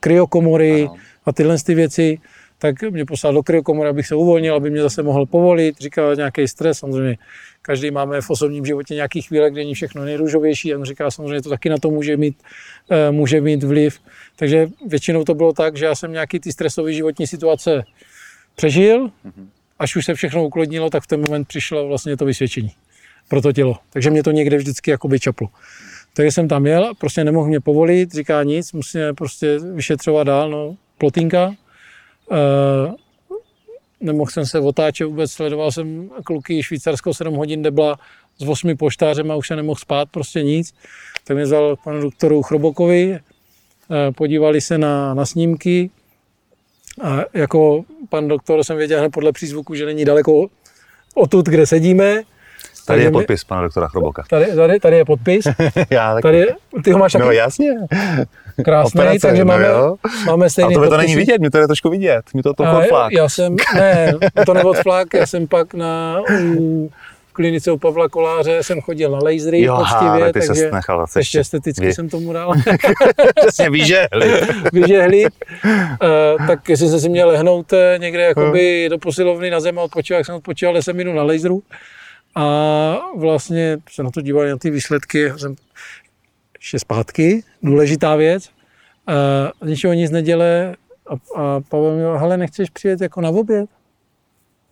[0.00, 0.88] kryokomory
[1.24, 2.18] a tyhle ty věci,
[2.62, 6.48] tak mě poslal do kryokomory, abych se uvolnil, aby mě zase mohl povolit, říkal nějaký
[6.48, 7.18] stres, samozřejmě
[7.62, 11.42] každý máme v osobním životě nějaký chvíle, kde není všechno nejrůžovější a on říká, samozřejmě
[11.42, 12.42] to taky na to může mít,
[12.90, 13.98] eh, může mít vliv.
[14.36, 17.82] Takže většinou to bylo tak, že já jsem nějaký ty stresové životní situace
[18.54, 19.10] přežil,
[19.78, 22.70] až už se všechno uklidnilo, tak v ten moment přišlo vlastně to vysvědčení
[23.28, 23.76] pro to tělo.
[23.90, 25.48] Takže mě to někde vždycky jakoby čaplo.
[26.14, 30.76] Takže jsem tam jel, prostě nemohl mě povolit, říká nic, musíme prostě vyšetřovat dál, no,
[30.98, 31.54] plotinka.
[32.30, 32.92] E,
[34.00, 37.98] nemohl jsem se otáčet vůbec, sledoval jsem kluky Švýcarsko 7 hodin debla
[38.38, 40.74] s 8 poštářem a už se nemohl spát, prostě nic.
[41.24, 45.90] Tak mě vzal panu doktoru Chrobokovi, eh, podívali se na, na snímky
[47.00, 50.46] a jako pan doktor jsem věděl hned podle přízvuku, že není daleko
[51.14, 52.22] odtud, kde sedíme.
[52.86, 54.24] Tady je Takže mi- podpis pana doktora Chroboka.
[54.30, 55.44] Tady, tady, tady je podpis,
[55.90, 56.22] Já taky.
[56.22, 56.54] tady, je-
[56.84, 57.68] ty ho máš taky No jasně.
[58.64, 59.96] krásný, operace, takže no máme, jo.
[60.26, 62.22] máme stejný to to není vidět, mě to je trošku vidět.
[62.34, 63.12] Mě to to A flak.
[63.12, 64.12] já jsem, ne,
[64.46, 66.20] to neodflak, já jsem pak na
[66.56, 66.90] u,
[67.28, 70.70] v klinice u Pavla Koláře jsem chodil na lasery Jo, poctivě, ale ty takže se
[70.70, 72.52] nechal ještě ještě esteticky vy- jsem tomu dal
[73.36, 74.40] přesně vyžehli.
[74.72, 75.32] vyžehlit.
[75.64, 79.82] Uh, tak jestli jsem si měl lehnout eh, někde jakoby do posilovny na zem a
[79.82, 81.62] odpočíval, jak jsem odpočíval 10 minut na laseru.
[82.34, 85.56] A vlastně se na to dívali na ty výsledky, jsem
[86.58, 88.50] ještě zpátky, důležitá věc.
[89.62, 90.76] Z ničeho nic neděle
[91.06, 93.70] a, a Pavel mi hele, nechceš přijet jako na oběd?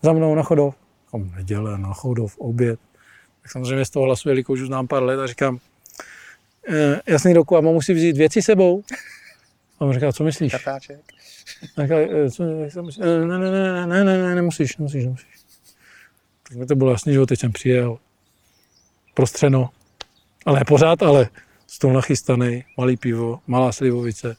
[0.02, 0.74] Za mnou na chodov.
[1.06, 2.80] Říkám, neděle, na chodov, oběd.
[3.42, 5.58] Tak samozřejmě z toho hlasu, jelikož už znám pár let a říkám,
[6.68, 8.82] e, jasný roku, a mám musí vzít věci sebou?
[9.80, 10.52] A on říká, co myslíš?
[10.52, 11.00] Kartáček.
[11.76, 12.98] A říká, "E, co, myslíš?
[13.06, 15.39] "E, Ne, ne, ne, ne, ne, ne, nemusíš, nemusíš, nemusíš.
[16.50, 17.98] Tak mi to bylo jasný, že teď jsem přijel.
[19.14, 19.70] Prostřeno.
[20.46, 21.28] Ale ne pořád, ale
[21.66, 24.36] stůl nachystaný, malý pivo, malá slivovice.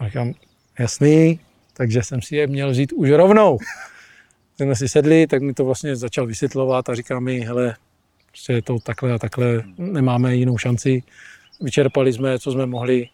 [0.00, 0.32] A říkám,
[0.78, 1.40] jasný,
[1.72, 3.58] takže jsem si je měl vzít už rovnou.
[4.58, 7.76] Tak jsme si sedli, tak mi to vlastně začal vysvětlovat a říká mi, hele,
[8.28, 11.02] prostě je to takhle a takhle, nemáme jinou šanci.
[11.60, 13.08] Vyčerpali jsme, co jsme mohli.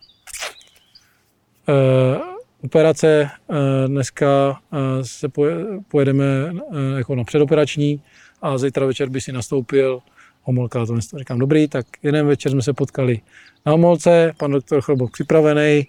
[1.68, 3.56] Uh, operace, uh,
[3.86, 5.56] dneska uh, se poje,
[5.88, 8.02] pojedeme uh, jako na předoperační
[8.42, 10.00] a zítra večer by si nastoupil
[10.42, 13.20] Homolka, to dnes- říkám, dobrý, tak jeden večer jsme se potkali
[13.66, 15.86] na Homolce, pan doktor Chrobok připravený,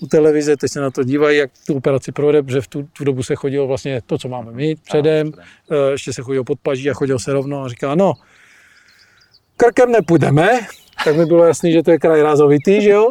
[0.00, 3.04] u televize, teď se na to dívají, jak tu operaci provede, protože v tu, tu
[3.04, 5.32] dobu se chodilo vlastně to, co máme mít předem,
[5.70, 8.12] Eh, ještě se chodil pod paží a chodil se rovno a říká, no,
[9.56, 10.60] krkem nepůjdeme,
[11.04, 13.08] tak mi bylo jasný, že to je kraj rázovitý, že jo?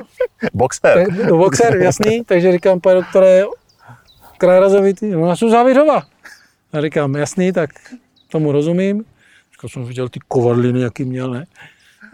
[0.54, 0.94] Boxer.
[0.94, 3.44] Tak, no, boxer, jasný, takže říkám, pane doktore,
[4.38, 6.04] kraj rázovitý, no já jsem závěřova.
[6.74, 7.70] A říkám, jasný, tak
[8.32, 9.06] tomu rozumím.
[9.52, 11.46] Říkal jsem viděl ty kovadliny, jaký měl, ne?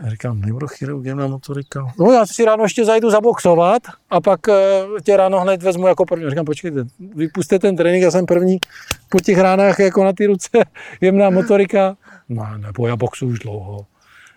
[0.05, 1.93] A říkám, neurochirurg, jdem na motorika.
[1.99, 4.55] No já si ráno ještě zajdu zaboxovat a pak uh,
[5.03, 6.29] tě ráno hned vezmu jako první.
[6.29, 8.57] Říkám, počkejte, vypuste ten trénink, já jsem první
[9.09, 10.49] po těch ránách jako na ty ruce,
[11.01, 11.97] jemná motorika.
[12.29, 13.85] No nebo já boxu už dlouho.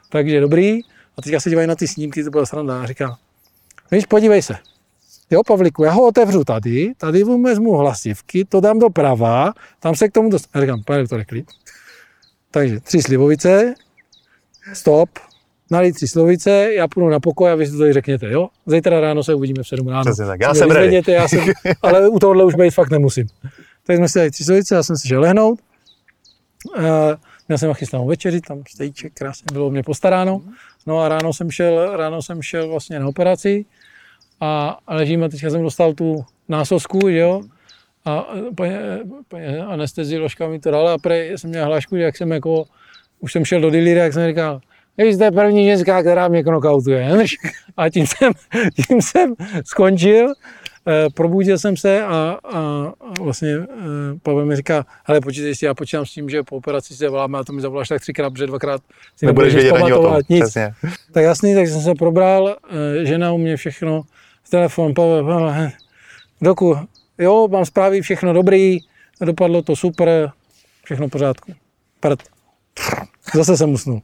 [0.09, 0.81] Takže dobrý.
[1.17, 2.83] A teďka se dívají na ty snímky, to byla sranda.
[2.83, 3.19] A říká,
[3.91, 4.57] víš, podívej se.
[5.31, 10.09] Jo, Pavliku, já ho otevřu tady, tady mu vezmu hlasivky, to dám doprava, tam se
[10.09, 10.51] k tomu dostanu.
[10.55, 11.47] Já říkám, pane doktore, klid.
[12.51, 13.75] Takže tři slivovice,
[14.73, 15.11] stop,
[15.71, 18.49] nalít tři slivovice, já půjdu na pokoj a vy si to tady řekněte, jo?
[18.67, 20.05] Zítra ráno se uvidíme v 7 ráno.
[20.05, 21.03] Přesně tak, já jsem ready.
[21.09, 21.41] Já jsem,
[21.83, 23.27] ale u tohohle už být fakt nemusím.
[23.87, 25.61] Tak jsme si dali tři slivovice, já jsem si šel lehnout.
[26.79, 26.85] Uh,
[27.49, 30.43] měl jsem nachystanou večeři, tam stejíček, krásně bylo mě postaráno.
[30.87, 33.65] No a ráno jsem šel, ráno jsem šel vlastně na operaci
[34.41, 37.43] a ležím a teďka jsem dostal tu násosku, jo.
[38.05, 38.27] A
[38.57, 38.75] paní,
[39.29, 42.65] paní anestezioložka mi to dala a prej jsem měl hlášku, že jak jsem jako,
[43.21, 44.61] už jsem šel do delíra, jak jsem říkal,
[44.99, 47.11] vy jste první ženská, která mě knockoutuje.
[47.77, 48.33] A tím jsem,
[48.87, 49.35] tím jsem
[49.65, 50.35] skončil.
[50.89, 52.59] Eh, probudil jsem se a, a,
[53.01, 53.67] a vlastně eh,
[54.23, 57.39] Pavel mi říká, hele, počítej si, já počítám s tím, že po operaci se voláme
[57.39, 58.83] a to mi zavoláš tak třikrát, protože dvakrát
[59.17, 60.21] si nebudeš vědět ani o tom.
[60.29, 60.45] Nic.
[60.45, 60.75] Přesně.
[61.13, 64.03] Tak jasný, tak jsem se probral, eh, žena u mě všechno,
[64.51, 65.71] telefon, Pavel, Pavel,
[66.41, 66.77] doku,
[67.19, 68.79] jo, mám zprávy, všechno dobrý,
[69.21, 70.33] dopadlo to super,
[70.85, 71.53] všechno v pořádku.
[72.01, 72.23] Prd.
[73.35, 74.03] Zase jsem usnul.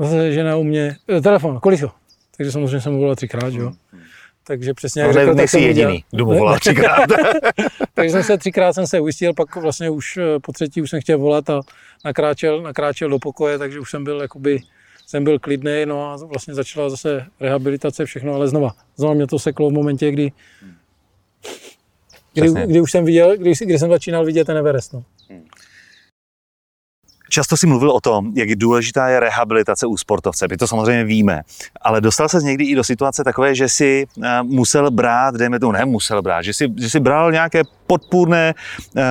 [0.00, 1.90] Zase žena u mě, telefon, kolik to?
[2.36, 3.72] Takže samozřejmě jsem mu volal třikrát, jo.
[4.48, 7.06] Takže přesně jak no, řekl, nejsi jediný, kdo mu volal třikrát.
[7.94, 11.00] Takže jsem se třikrát jsem se ujistil, pak vlastně už eh, po třetí už jsem
[11.00, 11.60] chtěl volat a
[12.04, 14.60] nakráčel, nakráčel do pokoje, takže už jsem byl jakoby,
[15.06, 19.38] jsem byl klidný, no a vlastně začala zase rehabilitace, všechno, ale znova, znova mě to
[19.38, 20.32] seklo v momentě, kdy,
[22.34, 24.92] kdy, kdy už jsem viděl, kdy, kdy jsem začínal vidět ten Everest.
[24.92, 25.04] No.
[27.28, 30.46] Často si mluvil o tom, jak důležitá je rehabilitace u sportovce.
[30.50, 31.42] My to samozřejmě víme.
[31.82, 35.72] Ale dostal se někdy i do situace takové, že si eh, musel brát, dejme tomu,
[35.72, 38.54] ne musel brát, že si, že si bral nějaké podpůrné,
[38.96, 39.02] uh,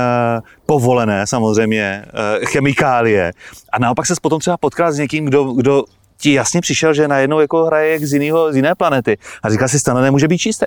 [0.65, 3.34] povolené samozřejmě uh, chemikálie.
[3.74, 5.84] A naopak se potom třeba potkal s někým, kdo, kdo
[6.18, 9.18] ti jasně přišel, že najednou jako hraje z, jinýho, z jiné planety.
[9.43, 10.65] A říkal si, stane nemůže být čistý.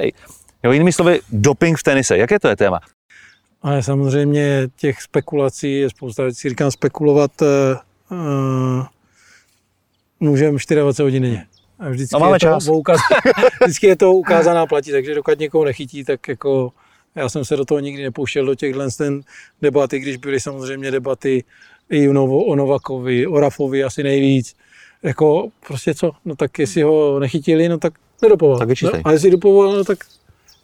[0.62, 2.16] Jo, jinými slovy, doping v tenise.
[2.16, 2.80] Jaké to je téma?
[3.62, 6.48] Ale samozřejmě těch spekulací je spousta věcí.
[6.48, 8.84] Říkám, spekulovat uh,
[10.20, 11.46] můžeme 24 hodin denně.
[11.78, 12.64] A vždycky, no, máme je čas.
[12.64, 13.00] To ukaz,
[13.64, 16.72] vždycky je to ukázaná platí, takže dokud někoho nechytí, tak jako
[17.14, 19.22] já jsem se do toho nikdy nepouštěl, do těchhle ten
[19.62, 21.44] debaty, když byly samozřejmě debaty
[21.90, 24.56] i o Novakovi, o Rafovi asi nejvíc.
[25.02, 27.92] Jako prostě co, no tak jestli ho nechytili, no tak
[28.22, 28.58] nedopoval.
[28.58, 29.98] Tak je no, a jestli dopoval, no tak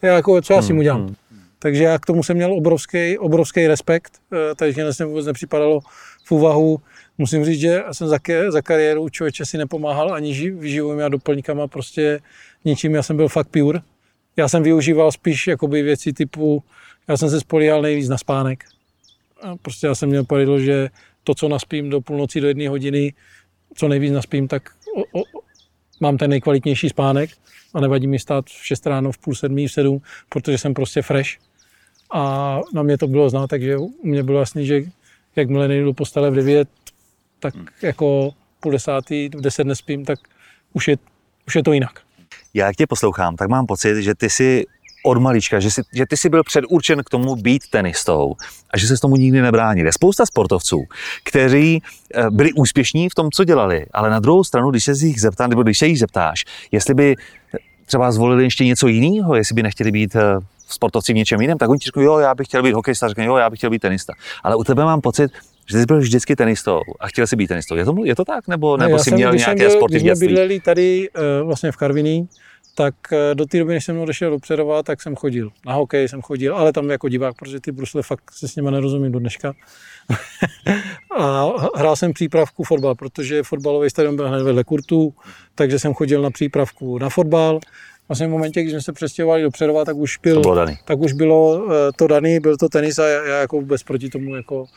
[0.01, 1.01] já jako, co já si mu dělám.
[1.01, 1.15] Hmm.
[1.59, 5.79] Takže já k tomu jsem měl obrovský, obrovský respekt, eh, takže mě vůbec nepřipadalo
[6.23, 6.79] v úvahu.
[7.17, 8.17] Musím říct, že jsem za,
[8.49, 12.19] za kariéru člověče si nepomáhal ani výživovými a doplňkama, prostě
[12.65, 13.79] ničím, já jsem byl fakt pure.
[14.37, 16.63] Já jsem využíval spíš jakoby věci typu,
[17.07, 18.63] já jsem se spolíhal nejvíc na spánek.
[19.41, 20.89] A prostě já jsem měl pravidlo, že
[21.23, 23.13] to, co naspím do půlnoci, do jedné hodiny,
[23.75, 25.23] co nejvíc naspím, tak o, o,
[25.99, 27.29] mám ten nejkvalitnější spánek
[27.73, 31.01] a nevadí mi stát v 6 ráno, v půl sedmí, v sedm, protože jsem prostě
[31.01, 31.29] fresh.
[32.13, 34.81] A na mě to bylo znát, takže u mě bylo jasný, že
[35.35, 36.69] jakmile nejdu do postele v 9,
[37.39, 37.67] tak hmm.
[37.81, 40.19] jako půl desátý, v 10 nespím, tak
[40.73, 40.97] už je,
[41.47, 41.99] už je to jinak.
[42.53, 44.65] Já jak tě poslouchám, tak mám pocit, že ty si
[45.05, 48.35] od malička, že, jsi, že ty jsi byl předurčen k tomu být tenistou
[48.71, 49.85] a že se s tomu nikdy nebránil.
[49.85, 50.83] Je spousta sportovců,
[51.23, 51.81] kteří
[52.13, 55.47] eh, byli úspěšní v tom, co dělali, ale na druhou stranu, když se jich zeptá,
[55.47, 57.15] nebo když se jich zeptáš, jestli by
[57.85, 61.69] třeba zvolili ještě něco jiného, jestli by nechtěli být eh, sportovci v něčem jiném, tak
[61.69, 63.79] oni ti řeknou, jo, já bych chtěl být hokejista, řekne, jo, já bych chtěl být
[63.79, 64.13] tenista.
[64.43, 65.31] Ale u tebe mám pocit,
[65.71, 67.75] že jsi byl vždycky tenistou a chtěl jsi být tenistou.
[67.75, 68.47] Je to, je to tak?
[68.47, 71.77] Nebo, nebo jsi jsem, měl nějaké byl, sporty Když jsme bydleli tady uh, vlastně v
[71.77, 72.29] Karviní,
[72.75, 75.49] tak uh, do té doby, než jsem odešel do Přerova, tak jsem chodil.
[75.65, 78.71] Na hokej jsem chodil, ale tam jako divák, protože ty brusle fakt se s nimi
[78.71, 79.53] nerozumím do dneška.
[81.17, 85.13] a hrál jsem přípravku fotbal, protože fotbalový stadion byl hned vedle kurtu,
[85.55, 87.59] takže jsem chodil na přípravku na fotbal
[88.07, 90.77] vlastně v momentě, když jsme se přestěhovali do Přerova, tak už, byl, to bylo daný.
[90.85, 94.09] tak už bylo uh, to daný, byl to tenis a já, já jako vůbec proti
[94.09, 94.67] tomu jako uh,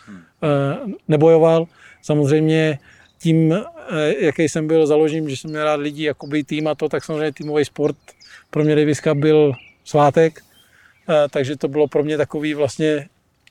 [1.09, 1.67] nebojoval.
[2.03, 2.79] Samozřejmě
[3.19, 3.59] tím, uh,
[4.19, 7.33] jaký jsem byl založím, že jsem měl rád lidi, jakoby tým a to, tak samozřejmě
[7.33, 7.97] týmový sport
[8.51, 9.53] pro mě Daviska byl
[9.85, 10.41] svátek,
[11.31, 13.09] takže to bylo pro mě takový vlastně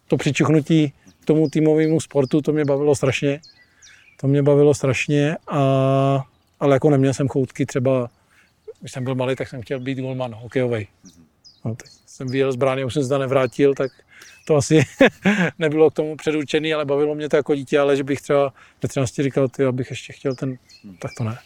[0.07, 3.39] to přičuchnutí k tomu týmovému sportu, to mě bavilo strašně.
[4.21, 6.23] To mě bavilo strašně, a,
[6.59, 8.09] ale jako neměl jsem choutky třeba
[8.79, 10.87] když jsem byl malý, tak jsem chtěl být golman hokejový.
[11.65, 13.91] No, tak jsem vyjel z brány, už jsem se nevrátil, tak
[14.47, 14.83] to asi
[15.59, 18.53] nebylo k tomu předurčený, ale bavilo mě to jako dítě, ale že bych třeba
[18.83, 20.57] ve 13 říkal, ty, abych ještě chtěl ten,
[20.99, 21.37] tak to ne.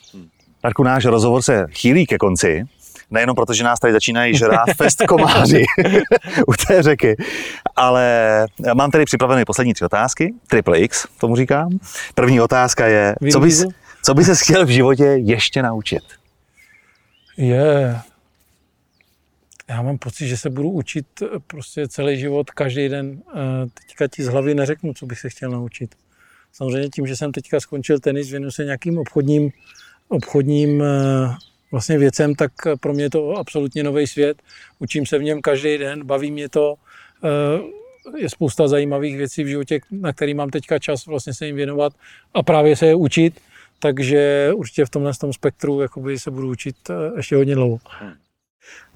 [0.63, 2.63] Marku, náš rozhovor se chýlí ke konci,
[3.11, 5.63] nejenom proto, že nás tady začínají žrát fest komáři
[6.47, 7.15] u té řeky,
[7.75, 11.79] ale mám tady připravené poslední tři otázky, triple X, tomu říkám.
[12.15, 13.65] První otázka je, co bys,
[14.03, 16.03] co bys se chtěl v životě ještě naučit?
[17.37, 17.95] Je
[19.69, 23.21] Já mám pocit, že se budu učit eh, prostě celý život, každý den.
[23.29, 25.95] Eh, teďka ti z hlavy neřeknu, co bych se chtěl naučit.
[26.51, 29.51] Samozřejmě tím, že jsem teďka skončil tenis, věnuju se nějakým obchodním,
[30.07, 31.35] obchodním eh,
[31.71, 34.41] vlastně věcem, tak pro mě je to absolutně nový svět.
[34.79, 36.75] Učím se v něm každý den, baví mě to.
[38.17, 41.93] Je spousta zajímavých věcí v životě, na který mám teďka čas vlastně se jim věnovat
[42.33, 43.39] a právě se je učit.
[43.83, 46.75] Takže určitě v tomhle tom spektru jakoby se budu učit
[47.17, 47.79] ještě hodně dlouho.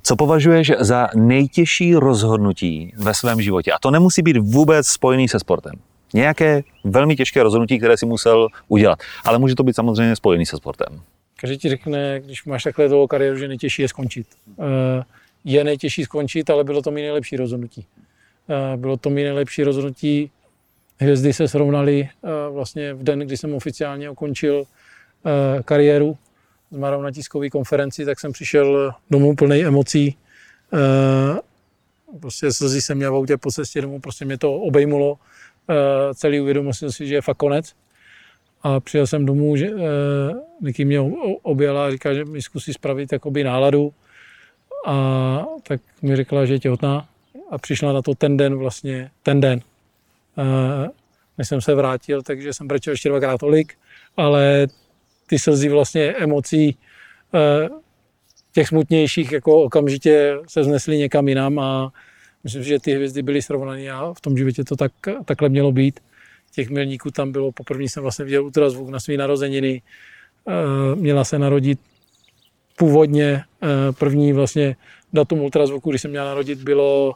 [0.03, 3.71] Co považuješ za nejtěžší rozhodnutí ve svém životě?
[3.71, 5.73] A to nemusí být vůbec spojený se sportem.
[6.13, 8.99] Nějaké velmi těžké rozhodnutí, které si musel udělat.
[9.25, 11.01] Ale může to být samozřejmě spojený se sportem.
[11.39, 14.27] Každý ti řekne, když máš takhle dlouhou kariéru, že nejtěžší je skončit.
[14.59, 15.03] Eh,
[15.45, 17.85] je nejtěžší skončit, ale bylo to mi nejlepší rozhodnutí.
[18.49, 20.31] Eh, bylo to mi nejlepší rozhodnutí.
[20.97, 24.65] Hvězdy se srovnaly eh, vlastně v den, kdy jsem oficiálně ukončil
[25.65, 26.17] kariéru
[26.71, 30.07] s Marou na tiskové konferenci, tak jsem přišel domů plný emocí.
[30.07, 30.17] E,
[32.19, 35.17] prostě slzy jsem měl v autě po cestě domů, prostě mě to obejmulo.
[36.13, 37.73] Celý uvědomil jsem si, že je fakt konec.
[38.63, 39.71] A přijel jsem domů, že
[40.61, 40.99] Niky mě
[41.41, 43.93] objela a říká, že mi zkusí spravit jakoby náladu.
[44.85, 47.07] A tak mi řekla, že je těhotná.
[47.51, 49.61] A přišla na to ten den vlastně, ten den.
[50.37, 50.89] E,
[51.37, 53.73] než jsem se vrátil, takže jsem brečel ještě dvakrát tolik,
[54.17, 54.67] ale
[55.27, 56.77] ty slzy vlastně emocí
[57.33, 57.69] eh,
[58.53, 61.91] těch smutnějších jako okamžitě se znesly někam jinam a
[62.43, 64.91] myslím, že ty hvězdy byly srovnané a v tom životě to tak,
[65.25, 65.99] takhle mělo být.
[66.51, 69.81] Těch milníků tam bylo, poprvé jsem vlastně viděl ultrazvuk na své narozeniny,
[70.47, 71.79] eh, měla se narodit
[72.77, 74.75] původně eh, první vlastně
[75.13, 77.13] datum ultrazvuku, když jsem měla narodit, bylo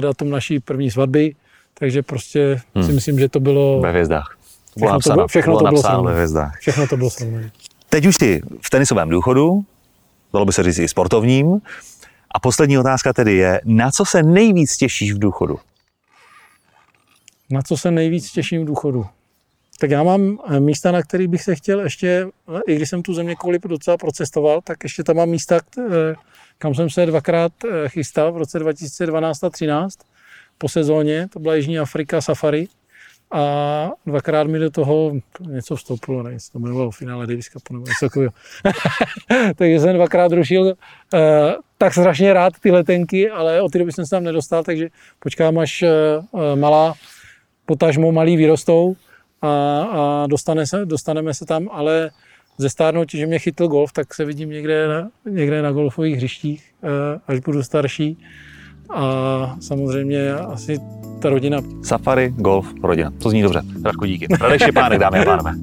[0.00, 1.34] datum naší první svatby,
[1.78, 2.86] takže prostě hmm.
[2.86, 3.80] si myslím, že to bylo...
[3.80, 4.36] Ve hvězdách.
[4.76, 6.50] Všechno to bylo, všechno to bylo srovnané.
[6.60, 7.50] Všechno to bylo srovnané.
[7.88, 9.64] Teď už ty v tenisovém důchodu,
[10.32, 11.60] dalo by se říct i sportovním.
[12.30, 15.58] A poslední otázka tedy je, na co se nejvíc těšíš v důchodu?
[17.50, 19.06] Na co se nejvíc těším v důchodu?
[19.80, 22.26] Tak já mám eh, místa, na který bych se chtěl ještě,
[22.66, 26.14] i když jsem tu země kvůli docela procestoval, tak ještě tam mám místa, eh,
[26.58, 29.98] kam jsem se dvakrát eh, chystal v roce 2012 a 2013
[30.58, 32.68] po sezóně, to byla Jižní Afrika Safari,
[33.30, 35.12] a dvakrát mi do toho
[35.48, 38.32] něco vstoupilo, ne, to jmenovalo finále Davis Cupu nebo něco takového.
[39.56, 40.72] takže jsem dvakrát rušil uh,
[41.78, 44.88] tak strašně rád ty letenky, ale od té doby jsem se tam nedostal, takže
[45.18, 45.84] počkám, až
[46.30, 46.94] uh, malá,
[47.66, 48.96] potažmo malý vyrostou
[49.42, 49.48] a,
[49.82, 52.10] a dostane se, dostaneme se tam, ale
[52.58, 56.72] ze stárnutí, že mě chytl golf, tak se vidím někde na, někde na golfových hřištích,
[56.82, 56.90] uh,
[57.26, 58.18] až budu starší
[58.90, 60.78] a samozřejmě asi
[61.22, 61.58] ta rodina.
[61.82, 63.12] Safari, golf, rodina.
[63.18, 63.62] To zní dobře.
[63.84, 64.26] Radko, díky.
[64.40, 65.54] Radek Šepánek, dámy a pánové.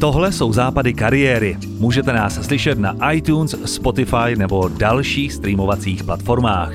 [0.00, 1.56] Tohle jsou západy kariéry.
[1.78, 6.72] Můžete nás slyšet na iTunes, Spotify nebo dalších streamovacích platformách.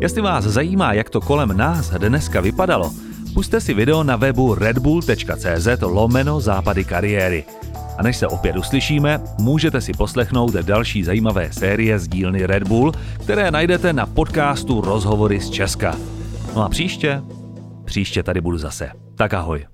[0.00, 2.90] Jestli vás zajímá, jak to kolem nás dneska vypadalo,
[3.34, 7.44] puste si video na webu redbull.cz lomeno západy kariéry.
[8.00, 12.92] A než se opět uslyšíme, můžete si poslechnout další zajímavé série z dílny Red Bull,
[13.22, 15.96] které najdete na podcastu Rozhovory z Česka.
[16.54, 17.22] No a příště?
[17.84, 18.90] Příště tady budu zase.
[19.14, 19.66] Tak ahoj.